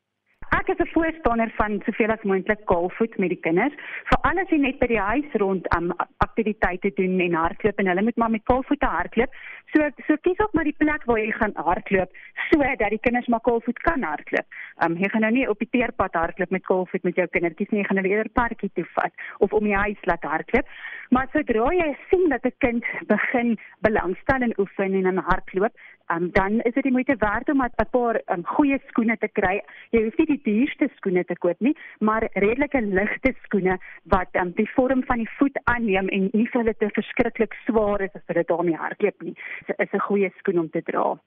Ek 0.54 0.70
is 0.70 0.80
'n 0.80 0.94
voorstander 0.94 1.52
van 1.58 1.82
soveel 1.86 2.12
as 2.12 2.24
moontlik 2.24 2.66
kaalvoet 2.66 3.18
met 3.18 3.30
die 3.30 3.40
kinders. 3.46 3.74
Vir 4.10 4.20
alles 4.30 4.50
wat 4.50 4.60
net 4.60 4.80
by 4.80 4.88
die 4.88 5.00
huis 5.00 5.30
rond 5.42 5.66
um, 5.76 5.92
aktiwiteite 6.26 6.92
doen 6.96 7.20
en 7.20 7.34
hardloop 7.34 7.80
en 7.80 7.88
hulle 7.88 8.04
moet 8.08 8.16
maar 8.16 8.30
met 8.30 8.44
kaalvoete 8.44 8.86
hardloop. 8.86 9.32
So 9.74 9.90
so 10.08 10.16
kies 10.22 10.40
ook 10.40 10.54
maar 10.54 10.64
die 10.64 10.78
plek 10.78 11.04
waar 11.06 11.20
jy 11.20 11.32
gaan 11.32 11.54
hardloop 11.56 12.12
sodat 12.50 12.90
die 12.90 13.00
kinders 13.00 13.28
maar 13.28 13.44
kaalvoet 13.46 13.80
kan 13.80 14.04
hardloop. 14.04 14.48
Um 14.86 14.98
jy 14.98 15.10
gaan 15.10 15.22
nou 15.22 15.32
nie 15.32 15.50
op 15.50 15.60
die 15.60 15.70
teerpad 15.72 16.14
hardloop 16.14 16.52
met 16.52 16.66
kaalvoet 16.66 17.04
met 17.04 17.16
jou 17.16 17.28
kindertjies 17.28 17.72
nie, 17.72 17.82
jy 17.82 17.88
gaan 17.88 18.02
hulle 18.02 18.14
eerder 18.14 18.32
parkie 18.32 18.72
toe 18.74 18.86
vat 18.98 19.26
of 19.40 19.54
om 19.54 19.64
die 19.64 19.76
huis 19.76 20.06
laat 20.10 20.24
hardloop. 20.24 20.68
Maar 21.10 21.28
sodra 21.34 21.72
jy 21.74 21.92
sien 22.10 22.30
dat 22.30 22.46
'n 22.46 22.56
kind 22.58 22.86
begin 23.08 23.58
belangstel 23.82 24.42
in 24.42 24.58
oefen 24.58 24.94
en 24.94 25.06
in 25.06 25.18
hardloop, 25.18 25.74
um, 26.14 26.32
dan 26.32 26.62
is 26.62 26.74
dit 26.74 26.84
die 26.84 26.92
moeite 26.92 27.16
werd 27.20 27.50
om 27.50 27.62
'n 27.62 27.90
paar 27.92 28.22
um, 28.26 28.46
goeie 28.46 28.80
skoene 28.88 29.18
te 29.18 29.28
kry. 29.28 29.62
Jy 29.90 30.04
hoef 30.04 30.18
nie 30.18 30.26
die 30.26 30.42
duurste 30.44 30.90
skoene 30.96 31.26
te 31.26 31.38
koop 31.38 31.60
nie, 31.60 31.78
maar 32.00 32.28
redelike 32.34 32.82
ligte 32.82 33.34
skoene 33.44 33.78
wat 34.04 34.30
um, 34.32 34.52
die 34.52 34.70
vorm 34.70 35.04
van 35.04 35.18
die 35.18 35.30
voet 35.38 35.60
aanneem 35.64 36.08
en 36.08 36.30
nie 36.34 36.48
vir 36.48 36.62
hulle 36.62 36.76
te 36.78 36.90
verskriklik 36.94 37.54
swaar 37.66 38.02
is 38.02 38.16
as 38.16 38.28
hulle 38.28 38.44
daarmee 38.44 38.76
hardloop 38.76 39.22
nie. 39.22 39.36
Dit 39.68 39.80
is 39.80 39.94
'n 39.94 40.00
goeie 40.00 40.32
skoen 40.38 40.60
om 40.60 40.70
te 40.70 40.82
dra. 40.82 41.20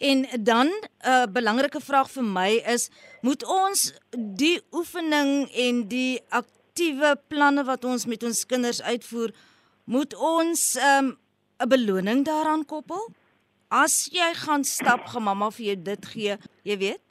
En 0.00 0.26
dan 0.40 0.66
'n 0.66 0.88
uh, 1.06 1.26
belangrike 1.28 1.80
vraag 1.80 2.10
vir 2.10 2.24
my 2.24 2.50
is, 2.66 2.88
moet 3.20 3.44
ons 3.44 3.92
die 4.16 4.60
oefening 4.72 5.50
en 5.52 5.88
die 5.88 6.20
aktiewe 6.28 7.16
planne 7.28 7.64
wat 7.64 7.84
ons 7.84 8.06
met 8.06 8.22
ons 8.22 8.46
kinders 8.46 8.82
uitvoer, 8.82 9.30
moet 9.84 10.14
ons 10.14 10.76
'n 10.76 11.04
um, 11.04 11.18
beloning 11.68 12.24
daaraan 12.24 12.64
koppel? 12.64 13.04
as 13.70 14.08
jy 14.10 14.32
gaan 14.34 14.64
stap, 14.66 15.06
gaan 15.06 15.24
mamma 15.28 15.48
vir 15.54 15.70
jou 15.70 15.76
dit 15.86 16.10
gee, 16.12 16.36
jy 16.66 16.76
weet? 16.82 17.02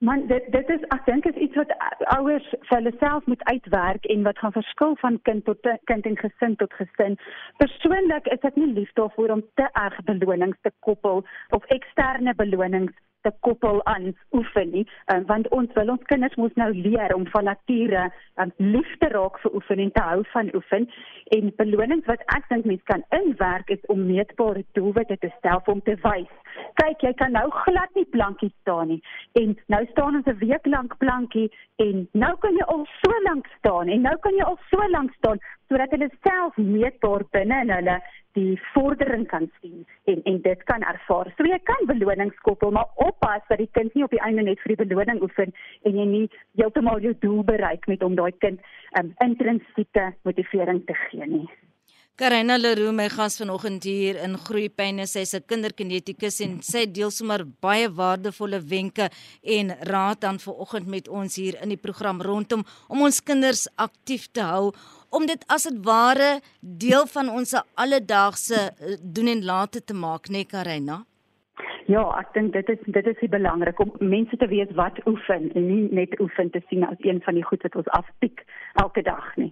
Man, 0.00 0.22
dit 0.26 0.44
dit 0.52 0.70
is 0.72 0.84
ek 0.94 1.02
dink 1.04 1.26
is 1.28 1.38
iets 1.44 1.58
wat 1.60 1.72
ouers 2.14 2.46
vir 2.52 2.70
hulle 2.70 2.92
self 3.02 3.26
moet 3.28 3.42
uitwerk 3.50 4.06
en 4.14 4.22
wat 4.24 4.38
gaan 4.40 4.54
verskil 4.54 4.94
van 5.02 5.18
kind 5.28 5.44
tot 5.44 5.68
kind 5.90 6.08
en 6.08 6.16
gesin 6.16 6.56
tot 6.62 6.72
gesin. 6.78 7.18
Persoonlik 7.60 8.30
is 8.32 8.46
ek 8.48 8.56
nie 8.56 8.70
lief 8.78 8.94
daarvoor 8.96 9.34
om 9.36 9.42
te 9.60 9.66
erg 9.82 9.98
belonings 10.08 10.56
te 10.64 10.72
koppel 10.88 11.20
of 11.58 11.68
eksterne 11.76 12.34
belonings 12.38 12.96
te 13.22 13.32
koppel 13.46 13.80
aan 13.84 14.10
oefen 14.36 14.70
nie 14.70 14.86
um, 15.12 15.24
want 15.26 15.48
ons 15.56 15.72
wil 15.78 15.94
ons 15.96 16.08
kinders 16.12 16.36
moet 16.40 16.56
nou 16.56 16.70
leer 16.74 17.14
om 17.14 17.26
van 17.34 17.48
nature 17.50 18.06
um, 18.42 18.52
liefde 18.56 19.12
raak 19.14 19.40
vir 19.44 19.54
oefen 19.54 19.84
en 19.86 19.92
te 19.92 20.04
hou 20.10 20.20
van 20.32 20.54
oefen. 20.54 20.88
En 21.36 21.52
belonings 21.56 22.06
wat 22.10 22.22
ek 22.36 22.48
dink 22.52 22.68
mense 22.70 22.90
kan 22.92 23.04
inwerk 23.20 23.70
is 23.70 23.86
om 23.92 24.06
meetbare 24.06 24.64
doelwitte 24.78 25.18
te 25.20 25.32
stel 25.38 25.62
om 25.66 25.82
te 25.86 25.96
wys 26.04 26.36
kyk 26.80 27.04
jy 27.04 27.12
kan 27.18 27.34
nou 27.36 27.46
glad 27.64 27.94
nie 27.98 28.06
plankie 28.14 28.50
staan 28.60 28.90
nie. 28.92 29.00
En 29.40 29.54
nou 29.74 29.80
staan 29.92 30.16
ons 30.18 30.26
'n 30.26 30.38
week 30.42 30.66
lank 30.66 30.96
plankie 30.98 31.48
en 31.86 32.08
nou 32.12 32.34
kan 32.42 32.54
jy 32.56 32.64
al 32.74 32.86
so 33.02 33.12
lank 33.28 33.46
staan 33.58 33.88
en 33.88 34.02
nou 34.02 34.16
kan 34.18 34.34
jy 34.34 34.44
al 34.44 34.58
so 34.70 34.88
lank 34.96 35.12
staan 35.14 35.38
sodat 35.70 35.94
hulle 35.94 36.10
self 36.26 36.56
meetbaar 36.58 37.24
binne 37.36 37.60
in 37.64 37.70
hulle 37.76 37.96
die 38.38 38.58
vordering 38.72 39.24
kan 39.30 39.46
sien 39.60 39.86
en 40.10 40.20
en 40.30 40.42
dit 40.42 40.66
kan 40.70 40.84
ervaar. 40.92 41.30
So 41.36 41.46
jy 41.46 41.58
kan 41.70 41.86
belonings 41.90 42.36
koppel, 42.46 42.74
maar 42.74 42.90
oppas 43.06 43.46
dat 43.48 43.62
die 43.62 43.70
kind 43.78 43.94
nie 43.94 44.04
op 44.06 44.14
die 44.14 44.22
einde 44.26 44.46
net 44.46 44.62
vir 44.62 44.74
die 44.74 44.82
beloning 44.84 45.22
oefen 45.26 45.54
en 45.86 45.98
jy 46.02 46.06
nie 46.12 46.26
heeltemal 46.58 47.02
jou 47.06 47.14
doel 47.24 47.42
bereik 47.54 47.90
met 47.90 48.06
om 48.06 48.18
daai 48.18 48.32
kind 48.44 48.62
um, 49.00 49.14
intrinsieke 49.26 50.12
motivering 50.28 50.84
te 50.86 50.98
gee 51.06 51.26
nie. 51.26 51.48
Karina 52.20 52.58
Leroux 52.58 52.92
my 52.92 53.06
gas 53.08 53.38
vanoggend 53.40 53.86
hier 53.88 54.18
in 54.20 54.36
Groepyne 54.36 55.06
sy's 55.08 55.32
'n 55.34 55.46
kinderkinetikus 55.48 56.40
en 56.44 56.60
sy 56.62 56.84
deel 56.84 57.10
sommer 57.10 57.46
baie 57.64 57.88
waardevolle 57.88 58.60
wenke 58.60 59.08
en 59.56 59.72
raad 59.88 60.20
dan 60.20 60.38
vanoggend 60.38 60.86
met 60.86 61.08
ons 61.08 61.36
hier 61.36 61.56
in 61.62 61.70
die 61.70 61.80
program 61.80 62.20
rondom 62.20 62.62
om 62.88 63.02
ons 63.02 63.22
kinders 63.24 63.68
aktief 63.76 64.28
te 64.32 64.42
hou 64.42 64.72
om 65.10 65.26
dit 65.26 65.44
as 65.46 65.66
dit 65.68 65.78
ware 65.84 66.40
deel 66.60 67.06
van 67.06 67.30
ons 67.30 67.54
alledaagse 67.74 68.60
eh, 68.60 68.96
doen 69.02 69.26
en 69.26 69.44
late 69.44 69.84
te 69.84 69.94
maak, 69.94 70.28
né, 70.28 70.32
nee, 70.32 70.44
Karina? 70.44 71.04
Ja, 71.90 72.04
ek 72.20 72.34
dink 72.36 72.52
dit 72.54 72.68
is 72.70 72.82
dit 72.94 73.06
is 73.10 73.30
belangrik 73.30 73.80
om 73.82 73.90
mense 73.98 74.36
te 74.36 74.46
weet 74.46 74.74
wat 74.78 75.00
oefen 75.10 75.48
en 75.54 75.64
nie 75.66 75.88
net 75.90 76.14
oefen 76.22 76.50
te 76.54 76.62
sien 76.68 76.84
as 76.86 77.00
een 77.02 77.18
van 77.24 77.34
die 77.34 77.44
goed 77.44 77.62
wat 77.66 77.78
ons 77.82 77.90
afpik 77.98 78.44
elke 78.82 79.02
dag 79.02 79.32
nie. 79.36 79.50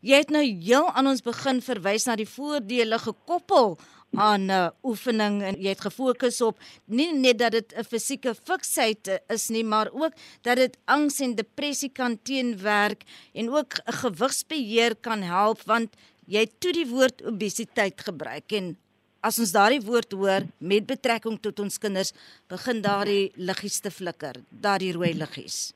Jy 0.00 0.22
het 0.22 0.30
nou 0.30 0.44
heel 0.44 0.88
aan 0.92 1.06
ons 1.06 1.22
begin 1.22 1.62
verwys 1.62 2.06
na 2.06 2.16
die 2.16 2.28
voordele 2.28 2.98
gekoppel 2.98 3.76
aan 4.16 4.46
'n 4.46 4.50
uh, 4.50 4.68
oefening 4.82 5.42
en 5.42 5.56
jy 5.60 5.68
het 5.68 5.80
gefokus 5.80 6.40
op 6.40 6.58
nie 6.84 7.12
net 7.12 7.38
dat 7.38 7.52
dit 7.52 7.74
'n 7.76 7.84
fisieke 7.84 8.34
fiksheid 8.34 9.20
is 9.28 9.48
nie, 9.48 9.64
maar 9.64 9.90
ook 9.92 10.12
dat 10.42 10.56
dit 10.56 10.76
angs 10.84 11.20
en 11.20 11.34
depressie 11.34 11.90
kan 11.90 12.18
teenwerk 12.22 13.02
en 13.34 13.50
ook 13.50 13.72
gewigsbeheer 13.84 14.94
kan 14.96 15.22
help 15.22 15.62
want 15.62 15.94
jy 16.26 16.40
het 16.40 16.60
toe 16.60 16.72
die 16.72 16.86
woord 16.86 17.22
obesiteit 17.22 18.00
gebruik 18.00 18.52
en 18.52 18.76
as 19.20 19.38
ons 19.38 19.52
daardie 19.52 19.82
woord 19.82 20.12
hoor 20.12 20.46
met 20.58 20.86
betrekking 20.86 21.38
tot 21.40 21.60
ons 21.60 21.78
kinders 21.78 22.12
begin 22.48 22.82
daardie 22.82 23.32
liggies 23.36 23.80
te 23.80 23.90
flikker, 23.90 24.38
daardie 24.50 24.92
rooi 24.92 25.14
liggies. 25.14 25.72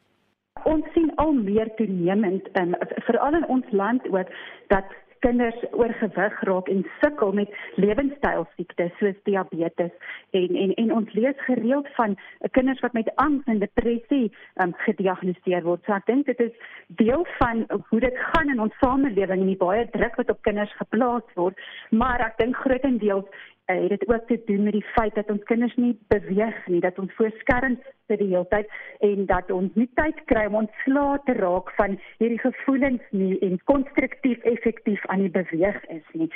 Ons 0.68 0.84
sien 0.94 1.12
al 1.16 1.32
meer 1.32 1.74
toenemend 1.74 2.48
in 2.60 2.74
veral 3.06 3.38
in 3.40 3.46
ons 3.46 3.70
land 3.70 4.08
ook 4.12 4.28
dat 4.68 4.84
kinders 5.24 5.56
oorgewig 5.76 6.40
raak 6.48 6.68
en 6.72 6.84
sukkel 7.00 7.32
met 7.36 7.56
lewenstylsiektes 7.74 8.92
soos 8.98 9.18
diabetes 9.28 9.92
en 10.36 10.56
en 10.62 10.72
en 10.82 10.92
ons 10.96 11.12
lees 11.12 11.44
gereeld 11.48 11.88
van 11.98 12.16
kinders 12.56 12.80
wat 12.80 12.96
met 12.96 13.12
angs 13.14 13.44
en 13.52 13.60
depressie 13.60 14.32
um, 14.62 14.72
gediagnoseer 14.86 15.62
word. 15.68 15.84
So 15.84 15.96
ek 15.96 16.08
dink 16.08 16.26
dit 16.30 16.40
is 16.48 16.56
deel 17.02 17.26
van 17.38 17.66
hoe 17.90 18.00
dit 18.00 18.24
gaan 18.32 18.52
in 18.54 18.64
ons 18.66 18.80
samelewing 18.80 19.44
en 19.44 19.52
die 19.52 19.60
baie 19.60 19.86
druk 19.92 20.16
wat 20.22 20.32
op 20.36 20.42
kinders 20.48 20.72
geplaas 20.80 21.36
word, 21.36 21.60
maar 21.90 22.24
ek 22.30 22.40
dink 22.40 22.56
grootendeels 22.64 23.48
het 23.70 23.88
dit 23.88 24.08
ook 24.08 24.26
te 24.26 24.42
doen 24.46 24.62
met 24.62 24.72
die 24.72 24.86
feit 24.94 25.14
dat 25.14 25.30
ons 25.30 25.42
kinders 25.44 25.76
nie 25.76 25.98
beweeg 26.08 26.66
nie, 26.66 26.80
dat 26.80 26.98
ons 26.98 27.12
voor 27.14 27.32
skerms 27.38 27.78
sit 28.10 28.18
die 28.22 28.30
hele 28.32 28.46
tyd 28.50 28.70
en 29.06 29.26
dat 29.30 29.50
ons 29.54 29.76
nie 29.78 29.88
tyd 30.00 30.18
kry 30.32 30.46
om 30.50 30.58
ontslae 30.64 31.18
te 31.26 31.36
raak 31.38 31.70
van 31.78 31.96
hierdie 32.18 32.40
gevoelens 32.42 33.14
nie 33.22 33.36
en 33.46 33.60
konstruktief 33.70 34.42
effektief 34.54 35.06
aan 35.06 35.24
die 35.26 35.34
beweeg 35.36 35.78
is 35.94 36.16
nie. 36.18 36.30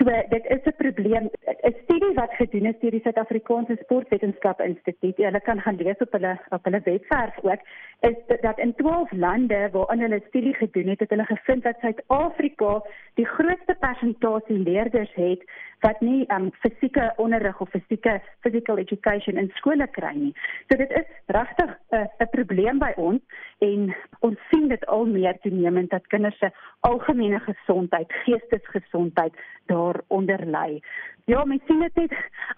So 0.00 0.08
dit 0.34 0.44
is 0.56 0.64
'n 0.66 0.76
probleem. 0.82 1.30
'n 1.68 1.74
Studie 1.84 2.14
wat 2.14 2.32
gedoen 2.40 2.66
is 2.66 2.78
deur 2.80 2.90
die 2.90 3.00
Suid-Afrikaanse 3.04 3.76
Sportwetenskap 3.82 4.60
Instituut, 4.60 5.16
hulle 5.16 5.40
kan 5.40 5.60
gaan 5.60 5.76
lees 5.76 6.00
op 6.00 6.12
hulle 6.12 6.38
op 6.50 6.64
hulle 6.64 6.80
webwerf 6.84 7.36
ook, 7.42 7.60
is 8.00 8.40
dat 8.40 8.58
in 8.58 8.74
12 8.74 9.12
lande 9.12 9.68
waarin 9.72 10.00
hulle 10.00 10.22
studie 10.28 10.54
gedoen 10.54 10.88
het, 10.88 11.00
het 11.00 11.10
hulle 11.10 11.24
gevind 11.24 11.62
dat 11.62 11.76
Suid-Afrika 11.80 12.82
die 13.14 13.26
grootste 13.26 13.76
persentasie 13.80 14.58
leerders 14.58 15.14
het 15.14 15.42
wat 15.80 16.00
nie 16.00 16.24
um 16.32 16.50
fisieke 16.80 17.12
onderrig 17.16 17.60
of 17.60 17.68
fisieke 17.70 18.20
physical 18.40 18.78
education 18.78 19.36
in 19.36 19.50
skole 19.54 19.86
kry 19.92 20.14
nie. 20.16 20.34
So 20.68 20.76
dit 20.76 20.90
is 20.90 21.06
regtig 21.26 21.70
'n 21.92 21.96
uh, 21.96 22.06
'n 22.20 22.30
probleem 22.30 22.78
by 22.78 22.92
ons 22.96 23.20
en 23.58 23.94
ons 24.20 24.38
sien 24.50 24.68
dit 24.68 24.86
al 24.86 25.04
meer 25.06 25.38
toenemend 25.40 25.90
dat 25.90 26.06
kinders 26.06 26.38
se 26.38 26.50
algemene 26.80 27.40
gesondheid, 27.40 28.12
geestesgesondheid 28.24 29.34
daaronder 29.66 30.46
ly. 30.46 30.80
Ja, 31.30 31.44
mens 31.44 31.62
sien 31.66 31.80
dit 31.80 31.94
net 31.94 32.14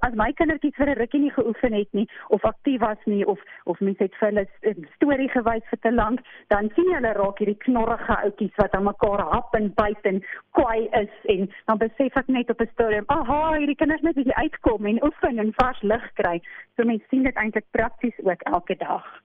as 0.06 0.14
my 0.16 0.30
kindertjies 0.32 0.76
vir 0.78 0.90
'n 0.90 0.98
rukkie 0.98 1.20
nie 1.20 1.32
geoefen 1.32 1.72
het 1.72 1.92
nie 1.92 2.08
of 2.28 2.44
aktief 2.44 2.80
was 2.80 3.02
nie 3.04 3.24
of 3.26 3.40
of 3.64 3.80
mens 3.80 3.98
het 3.98 4.14
vir 4.20 4.28
hulle 4.28 4.46
'n 4.70 4.86
storie 4.94 5.28
gewys 5.28 5.66
vir 5.70 5.78
te 5.78 5.92
lank, 5.92 6.20
dan 6.48 6.70
sien 6.74 6.88
jy 6.88 6.94
hulle 6.94 7.12
raak 7.12 7.38
hierdie 7.38 7.64
knorrige 7.66 8.16
ouetjies 8.16 8.56
wat 8.56 8.74
aan 8.74 8.84
mekaar 8.84 9.20
hap 9.20 9.54
en 9.54 9.72
byt 9.74 10.04
en 10.10 10.22
kwaai 10.50 10.88
is 11.02 11.14
en 11.34 11.50
dan 11.66 11.78
besef 11.78 12.16
ek 12.16 12.28
net 12.28 12.50
op 12.50 12.60
'n 12.60 12.70
stadium, 12.72 13.04
aha, 13.06 13.54
hierdie 13.58 13.76
kinders 13.76 14.01
net 14.02 14.14
bietjie 14.14 14.36
uitkom 14.36 14.86
en 14.86 15.04
oefen 15.04 15.38
en 15.38 15.52
vars 15.56 15.82
lug 15.82 16.12
kry. 16.14 16.40
So 16.76 16.84
mens 16.84 17.02
sien 17.10 17.22
dit 17.22 17.36
eintlik 17.36 17.68
prakties 17.70 18.18
ook 18.24 18.42
elke 18.42 18.76
dag 18.76 19.22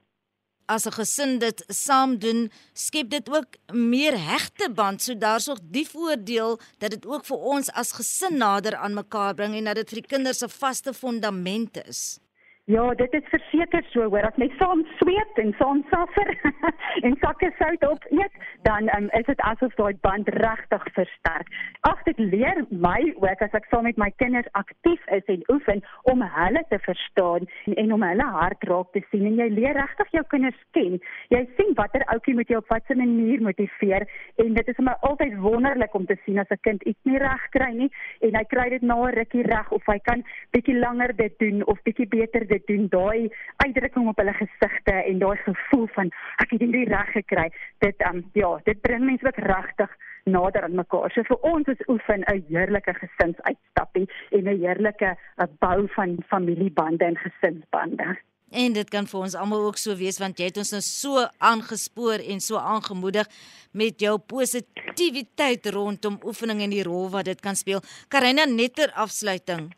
as 0.68 0.86
'n 0.86 0.96
gesin 1.00 1.38
dit 1.38 1.64
saam 1.66 2.18
doen, 2.18 2.50
skep 2.72 3.08
dit 3.10 3.26
ook 3.36 3.50
meer 3.72 4.14
hegte 4.32 4.70
band. 4.74 5.02
So 5.02 5.14
daar's 5.18 5.48
ook 5.48 5.62
die 5.62 5.88
voordeel 5.88 6.60
dat 6.78 6.90
dit 6.90 7.06
ook 7.06 7.24
vir 7.24 7.36
ons 7.36 7.72
as 7.72 7.92
gesin 7.92 8.36
nader 8.36 8.76
aan 8.76 8.94
mekaar 8.94 9.34
bring 9.34 9.54
en 9.54 9.64
dat 9.64 9.74
dit 9.74 9.88
vir 9.88 10.00
die 10.00 10.10
kinders 10.14 10.42
'n 10.42 10.48
vaste 10.48 10.92
fondament 10.94 11.86
is. 11.88 12.18
Ja, 12.68 12.82
dit 12.94 13.14
is 13.16 13.28
verseker 13.32 13.84
so 13.88 14.04
hoor 14.12 14.26
as 14.28 14.36
net 14.36 14.52
saam 14.60 14.82
sweet 14.98 15.38
en 15.40 15.54
saam 15.56 15.78
suffer 15.88 16.28
en 17.08 17.14
sakke 17.22 17.48
sout 17.56 17.84
op 17.88 18.02
eet, 18.12 18.34
dan 18.66 18.90
um, 18.92 19.06
is 19.16 19.24
dit 19.24 19.40
asof 19.48 19.72
daai 19.78 19.96
band 20.04 20.28
regtig 20.36 20.84
versterk. 20.92 21.48
Ag 21.88 22.02
dit 22.04 22.20
leer 22.20 22.60
my 22.68 22.98
ook 23.22 23.44
as 23.46 23.56
ek 23.56 23.70
saam 23.70 23.88
met 23.88 23.96
my 23.96 24.10
kinders 24.20 24.50
aktief 24.60 25.06
is 25.16 25.24
en 25.32 25.46
oefen 25.54 25.80
om 26.12 26.20
hulle 26.34 26.62
te 26.68 26.80
verstaan 26.84 27.46
en, 27.48 27.78
en 27.84 27.94
om 27.96 28.04
hulle 28.04 28.26
hart 28.34 28.68
raak 28.68 28.92
te 28.92 29.00
sien 29.06 29.24
en 29.30 29.40
jy 29.40 29.48
leer 29.54 29.80
regtig 29.80 30.12
jou 30.18 30.24
kinders 30.36 30.60
ken. 30.76 31.00
Jy 31.32 31.42
sien 31.56 31.72
watter 31.80 32.04
ouetjie 32.12 32.36
moet 32.36 32.52
jy 32.52 32.60
op 32.60 32.68
watter 32.74 33.00
manier 33.00 33.46
motiveer 33.48 34.04
en 34.44 34.52
dit 34.60 34.68
is 34.74 34.76
vir 34.82 34.88
my 34.90 34.98
altyd 35.08 35.40
wonderlik 35.40 35.96
om 35.96 36.04
te 36.04 36.18
sien 36.26 36.44
as 36.44 36.52
'n 36.52 36.60
kind 36.68 36.84
iets 36.84 37.00
nie 37.08 37.16
reg 37.24 37.48
kry 37.56 37.72
nie 37.72 37.90
en 38.20 38.36
hy 38.36 38.44
kry 38.52 38.68
dit 38.76 38.84
na 38.84 39.00
'n 39.08 39.16
rukkie 39.16 39.48
reg 39.48 39.72
of 39.72 39.82
hy 39.88 39.98
kan 40.04 40.20
bietjie 40.52 40.76
langer 40.76 41.16
dit 41.16 41.32
doen 41.38 41.64
of 41.64 41.80
bietjie 41.88 42.08
beter 42.12 42.44
dit 42.44 42.57
dit 42.58 42.66
doen 42.66 42.86
daai 42.92 43.30
uitdrukking 43.64 44.10
op 44.12 44.20
hulle 44.22 44.36
gesigte 44.42 44.96
en 44.98 45.22
daai 45.24 45.36
gevoel 45.46 45.88
van 45.96 46.12
ek 46.44 46.54
het 46.54 46.60
hierdie 46.66 46.86
reg 46.90 47.12
gekry 47.16 47.48
dit 47.86 48.06
um, 48.10 48.22
ja 48.38 48.52
dit 48.68 48.80
bring 48.86 49.06
mense 49.06 49.26
ook 49.26 49.42
regtig 49.48 49.98
nader 50.28 50.66
aan 50.68 50.78
mekaar 50.78 51.12
so 51.14 51.26
vir 51.30 51.50
ons 51.52 51.74
is 51.74 51.84
oefen 51.88 52.24
'n 52.26 52.44
heerlike 52.48 52.94
gesinsuitstappie 53.02 54.08
en 54.30 54.44
'n 54.44 54.60
heerlike 54.64 55.14
uh, 55.14 55.46
bou 55.64 55.88
van 55.96 56.18
familiebande 56.32 57.04
en 57.04 57.16
gesinsbande 57.26 58.18
En 58.50 58.72
dit 58.72 58.88
kan 58.88 59.06
vir 59.06 59.20
ons 59.20 59.34
almal 59.36 59.66
ook 59.68 59.76
so 59.76 59.94
wees 59.96 60.18
want 60.18 60.38
jy 60.40 60.48
het 60.48 60.56
ons 60.56 60.70
nou 60.72 60.80
so 60.80 61.24
aangespoor 61.38 62.24
en 62.32 62.40
so 62.40 62.56
aangemoedig 62.56 63.28
met 63.76 64.00
jou 64.00 64.18
positiwiteit 64.18 65.66
rondom 65.66 66.16
oefening 66.24 66.62
en 66.64 66.72
die 66.72 66.86
rol 66.86 67.10
wat 67.12 67.28
dit 67.28 67.40
kan 67.40 67.56
speel. 67.56 67.82
Karina 68.08 68.46
net 68.48 68.74
ter 68.74 68.92
afsluiting. 68.92 69.68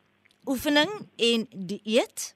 Oefening 0.47 0.91
en 1.17 1.49
dieet? 1.51 2.35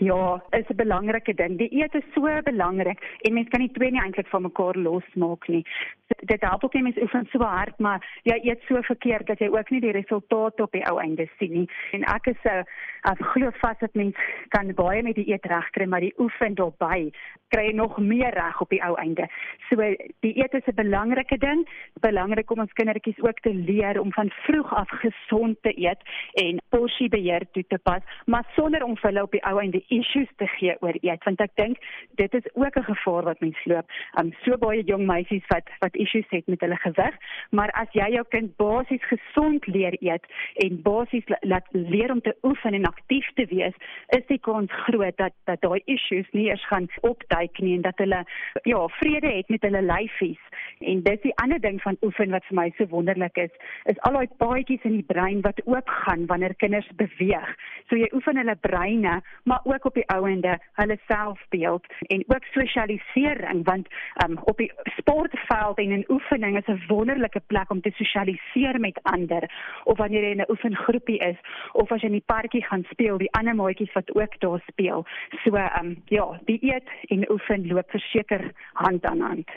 Ja, 0.00 0.42
is 0.50 0.68
'n 0.68 0.76
belangrike 0.76 1.34
ding. 1.34 1.58
Die 1.58 1.82
eet 1.82 1.94
is 1.94 2.12
so 2.14 2.40
belangrik 2.42 3.18
en 3.20 3.32
mens 3.32 3.48
kan 3.48 3.60
nie 3.60 3.72
twee 3.72 3.90
nie 3.90 4.00
eintlik 4.00 4.26
van 4.26 4.42
mekaar 4.42 4.76
losmaak 4.76 5.48
nie. 5.48 5.66
Dit 6.06 6.40
help 6.40 6.64
ook 6.64 6.72
nie 6.72 6.82
mens 6.82 7.00
oefen 7.02 7.26
so 7.30 7.38
hard, 7.38 7.78
maar 7.78 8.20
jy 8.22 8.38
eet 8.42 8.62
so 8.68 8.82
verkeerd 8.82 9.26
dat 9.26 9.38
jy 9.38 9.48
ook 9.48 9.70
nie 9.70 9.80
die 9.80 9.90
resultate 9.90 10.62
op 10.62 10.72
die 10.72 10.86
ou 10.86 11.00
einde 11.00 11.28
sien 11.38 11.52
nie. 11.52 11.68
En 11.92 12.02
ek 12.02 12.26
is 12.26 12.42
'n 12.44 12.64
uh, 13.08 13.12
glo 13.32 13.50
vas 13.50 13.78
dat 13.78 13.94
mens 13.94 14.16
kan 14.48 14.74
baie 14.74 15.02
met 15.02 15.14
die 15.14 15.32
eet 15.32 15.44
regkry, 15.44 15.84
maar 15.86 16.00
die 16.00 16.14
oefen 16.18 16.54
daarbey 16.54 17.12
kry 17.48 17.64
jy 17.66 17.72
nog 17.72 17.98
meer 17.98 18.34
reg 18.34 18.60
op 18.60 18.68
die 18.70 18.82
ou 18.84 18.94
einde. 18.94 19.28
So 19.68 19.76
die 20.20 20.36
eet 20.36 20.54
is 20.54 20.66
'n 20.66 20.74
belangrike 20.74 21.38
ding. 21.38 21.68
Belangrik 22.00 22.50
om 22.50 22.60
ons 22.60 22.72
kindertjies 22.72 23.20
ook 23.20 23.40
te 23.40 23.54
leer 23.54 24.00
om 24.00 24.12
van 24.12 24.30
vroeg 24.30 24.74
af 24.74 24.88
gesond 24.88 25.56
te 25.62 25.72
eet 25.78 26.00
en 26.32 26.60
porsiebeheer 26.68 27.46
toe 27.52 27.64
te 27.68 27.78
pas, 27.78 28.02
maar 28.26 28.44
sonder 28.56 28.84
om 28.84 28.96
vir 28.96 29.10
hulle 29.10 29.22
op 29.22 29.30
die 29.30 29.44
ou 29.44 29.60
einde 29.60 29.82
issues 29.88 30.28
te 30.36 30.46
gee 30.58 30.76
oor 30.80 30.96
eet 31.00 31.24
want 31.24 31.40
ek 31.40 31.54
dink 31.60 31.78
dit 32.20 32.34
is 32.34 32.48
ook 32.54 32.76
'n 32.76 32.88
gevaar 32.92 33.24
wat 33.24 33.40
mens 33.40 33.64
loop. 33.64 33.86
Um 34.20 34.32
so 34.44 34.56
baie 34.56 34.82
jong 34.82 35.06
meisies 35.06 35.46
wat 35.48 35.68
wat 35.80 35.96
issues 35.96 36.28
het 36.30 36.46
met 36.46 36.60
hulle 36.60 36.76
gewig, 36.76 37.14
maar 37.50 37.70
as 37.70 37.88
jy 37.92 38.08
jou 38.12 38.24
kind 38.28 38.56
basies 38.56 39.04
gesond 39.08 39.66
leer 39.66 39.96
eet 40.00 40.24
en 40.54 40.82
basies 40.82 41.24
laat 41.40 41.66
leer 41.72 42.10
om 42.10 42.20
te 42.20 42.36
oefen 42.42 42.74
en 42.74 42.84
aktief 42.84 43.26
te 43.34 43.46
wees, 43.46 43.74
is 44.08 44.26
die 44.26 44.38
kans 44.38 44.72
groot 44.72 45.16
dat 45.16 45.32
dat 45.44 45.60
daai 45.60 45.80
issues 45.84 46.26
nie 46.32 46.48
eers 46.48 46.66
gaan 46.66 46.88
opduik 47.00 47.58
nie 47.58 47.74
en 47.76 47.82
dat 47.82 47.98
hulle 47.98 48.24
ja, 48.62 48.88
vrede 48.88 49.26
het 49.26 49.48
met 49.48 49.62
hulle 49.62 49.82
lyfies. 49.82 50.40
En 50.78 51.02
dis 51.02 51.20
die 51.20 51.34
ander 51.42 51.60
ding 51.60 51.80
van 51.82 51.96
oefen 52.02 52.30
wat 52.30 52.44
vir 52.48 52.56
my 52.56 52.72
so 52.76 52.86
wonderlik 52.86 53.36
is, 53.36 53.50
is 53.84 54.00
al 54.06 54.12
daai 54.18 54.28
paadjies 54.42 54.84
in 54.88 54.98
die 54.98 55.06
brein 55.06 55.40
wat 55.46 55.60
oopgaan 55.66 56.26
wanneer 56.26 56.54
kinders 56.54 56.88
beweeg. 57.00 57.54
So 57.88 57.96
jy 57.96 58.10
oefen 58.14 58.36
hulle 58.36 58.56
breine, 58.56 59.20
maar 59.44 59.60
ook 59.64 59.77
ook 59.78 59.84
op 59.84 59.94
die 59.94 60.08
ouende 60.08 60.58
hulle 60.72 60.98
selfbeeld 61.06 61.86
en 62.06 62.24
ook 62.26 62.44
sosialisering 62.44 63.64
want 63.64 63.86
um, 64.24 64.38
op 64.44 64.56
die 64.56 64.72
sportveld 64.84 65.78
en 65.78 65.90
in 65.90 66.04
oefening 66.08 66.56
is 66.58 66.66
'n 66.66 66.82
wonderlike 66.86 67.40
plek 67.46 67.70
om 67.70 67.80
te 67.80 67.90
sosialiseer 67.94 68.80
met 68.80 69.00
ander. 69.02 69.50
Of 69.84 69.96
wanneer 69.96 70.22
jy 70.22 70.30
in 70.30 70.40
'n 70.40 70.50
oefengroepie 70.50 71.18
is 71.18 71.38
of 71.72 71.92
as 71.92 72.00
jy 72.00 72.06
in 72.06 72.20
die 72.20 72.32
parkie 72.34 72.64
gaan 72.64 72.84
speel 72.90 73.18
die 73.18 73.32
ander 73.32 73.54
maatjies 73.54 73.92
wat 73.92 74.14
ook 74.14 74.40
daar 74.40 74.62
speel. 74.66 75.06
So 75.44 75.56
um, 75.56 76.02
ja 76.04 76.40
die 76.44 76.58
eet 76.74 76.88
en 77.06 77.30
oefen 77.30 77.66
loop 77.66 77.90
verseker 77.90 78.52
hand 78.72 79.04
aan 79.04 79.20
hand 79.20 79.50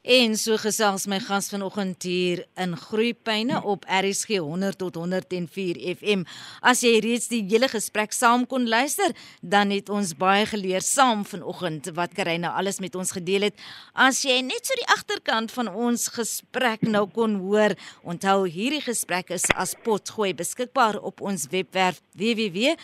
En 0.00 0.36
so 0.40 0.56
gesels 0.56 1.04
my 1.12 1.18
gas 1.20 1.50
vanoggend 1.52 2.02
hier 2.08 2.46
in 2.56 2.76
Groepyne 2.76 3.60
op 3.68 3.84
RSG 3.84 4.38
100 4.40 4.78
tot 4.78 4.94
104 4.96 5.76
FM. 5.96 6.24
As 6.64 6.80
jy 6.80 6.98
reeds 7.04 7.28
die 7.28 7.44
hele 7.50 7.68
gesprek 7.68 8.12
saam 8.16 8.46
kon 8.48 8.68
luister, 8.68 9.12
dan 9.42 9.70
het 9.74 9.88
ons 9.92 10.16
baie 10.16 10.46
geleer 10.48 10.80
saam 10.80 11.24
vanoggend 11.28 11.90
wat 11.98 12.12
Karina 12.16 12.48
alles 12.56 12.80
met 12.80 12.94
ons 12.96 13.12
gedeel 13.12 13.42
het. 13.50 13.54
As 13.92 14.22
jy 14.24 14.40
net 14.44 14.64
so 14.64 14.74
die 14.80 14.88
agterkant 14.92 15.52
van 15.52 15.68
ons 15.68 16.08
gesprek 16.14 16.80
nou 16.88 17.04
kon 17.12 17.36
hoor, 17.44 17.76
onthou 18.00 18.48
hierdie 18.48 18.80
gesprek 18.84 19.30
is 19.36 19.44
as 19.52 19.76
potgooi 19.84 20.32
beskikbaar 20.36 20.96
op 20.96 21.20
ons 21.20 21.46
webwerf 21.52 22.00
www.rsg.co.za. 22.16 22.80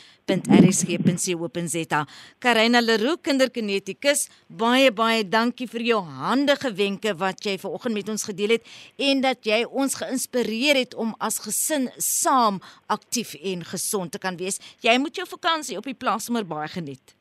Karina 2.45 2.81
Leroux, 2.85 3.17
kinderkinetikus, 3.25 4.29
baie 4.49 4.93
baie 4.93 5.25
dankie 5.25 5.69
vir 5.71 5.81
jou 5.95 6.05
handige 6.05 6.73
wenke 6.77 6.86
wenke 6.87 7.15
wat 7.19 7.43
jy 7.47 7.57
vanoggend 7.59 7.99
met 7.99 8.15
ons 8.15 8.27
gedeel 8.29 8.57
het 8.57 8.73
en 9.09 9.25
dat 9.25 9.45
jy 9.47 9.63
ons 9.67 9.99
geïnspireer 9.99 10.79
het 10.85 10.95
om 10.95 11.15
as 11.19 11.41
gesin 11.45 11.91
saam 11.99 12.61
aktief 12.93 13.35
en 13.43 13.67
gesond 13.67 14.15
te 14.15 14.23
kan 14.23 14.39
wees. 14.39 14.61
Jy 14.85 14.99
moet 15.03 15.17
jou 15.19 15.27
vakansie 15.29 15.79
op 15.81 15.89
die 15.89 15.99
plaas 15.99 16.29
sommer 16.29 16.47
baie 16.47 16.69
geniet. 16.71 17.16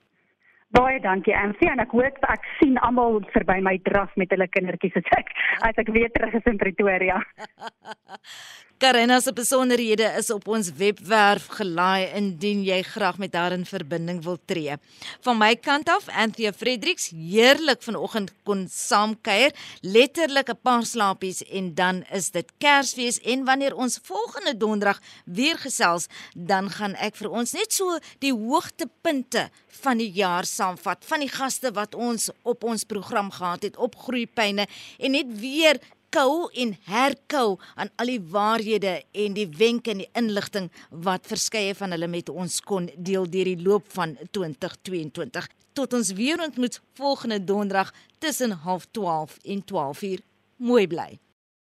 Baie 0.75 0.97
dankie 0.99 1.31
Ansie 1.39 1.69
en 1.71 1.79
ek 1.79 1.93
hoop 1.95 2.25
ek 2.33 2.47
sien 2.57 2.75
almal 2.83 3.21
verby 3.31 3.61
my 3.63 3.77
draf 3.85 4.11
met 4.19 4.33
hulle 4.35 4.47
kindertjies 4.51 4.97
as 4.99 5.07
ek 5.15 5.31
as 5.69 5.79
ek 5.79 5.91
weer 5.95 6.11
terug 6.11 6.35
is 6.35 6.49
in 6.51 6.59
Pretoria. 6.59 7.21
Karina 8.77 9.21
se 9.23 9.31
besonderhede 9.31 10.03
is 10.19 10.27
op 10.35 10.49
ons 10.51 10.67
webwerf 10.75 11.45
gelaai 11.55 12.11
indien 12.19 12.59
jy 12.67 12.81
graag 12.83 13.15
met 13.23 13.37
haar 13.39 13.53
in 13.55 13.63
verbinding 13.63 14.19
wil 14.25 14.35
tree. 14.51 14.75
Van 15.23 15.37
my 15.39 15.53
kant 15.55 15.87
af, 15.93 16.09
Anthea 16.11 16.51
Fredericks, 16.51 17.07
heerlik 17.15 17.85
vanoggend 17.87 18.33
kon 18.43 18.65
saamkuier, 18.67 19.55
letterlik 19.81 20.51
'n 20.51 20.59
paar 20.61 20.83
slaapies 20.83 21.39
en 21.47 21.73
dan 21.73 22.03
is 22.11 22.31
dit 22.31 22.51
Kersfees 22.59 23.21
en 23.23 23.45
wanneer 23.45 23.75
ons 23.75 23.99
volgende 24.03 24.57
donderdag 24.57 24.99
weer 25.25 25.57
gesels, 25.57 26.09
dan 26.35 26.69
gaan 26.69 26.95
ek 26.95 27.15
vir 27.15 27.31
ons 27.31 27.53
net 27.53 27.71
so 27.71 27.97
die 28.19 28.33
hoogtepunte 28.33 29.49
van 29.81 29.97
die 29.97 30.11
jaar 30.11 30.43
saamvat 30.65 31.05
van 31.05 31.21
die 31.21 31.29
gaste 31.29 31.71
wat 31.75 31.95
ons 31.95 32.29
op 32.43 32.63
ons 32.63 32.83
program 32.89 33.29
gehad 33.31 33.63
het 33.69 33.77
op 33.77 33.95
Groepyne 34.05 34.67
en 34.99 35.11
net 35.11 35.29
weer 35.39 35.79
herkou 36.15 36.47
en 36.53 36.77
herkou 36.87 37.57
aan 37.75 37.89
al 37.99 38.07
die 38.07 38.21
waarhede 38.31 39.03
en 39.11 39.33
die 39.35 39.47
wenke 39.57 39.91
en 39.91 39.99
die 40.03 40.09
inligting 40.15 40.69
wat 40.89 41.27
verskeie 41.27 41.75
van 41.75 41.91
hulle 41.91 42.07
met 42.07 42.29
ons 42.29 42.61
kon 42.63 42.87
deel 42.95 43.27
deur 43.27 43.49
die 43.51 43.59
loop 43.59 43.91
van 43.91 44.15
2022 44.31 45.49
tot 45.75 45.93
ons 45.93 46.13
weer 46.15 46.39
ontmoet 46.39 46.79
volgende 46.95 47.43
donderdag 47.43 47.91
tussen 48.19 48.55
12:30 48.55 49.37
en 49.43 49.63
12:00 49.73 50.23
mooi 50.57 50.87
bly 50.87 51.19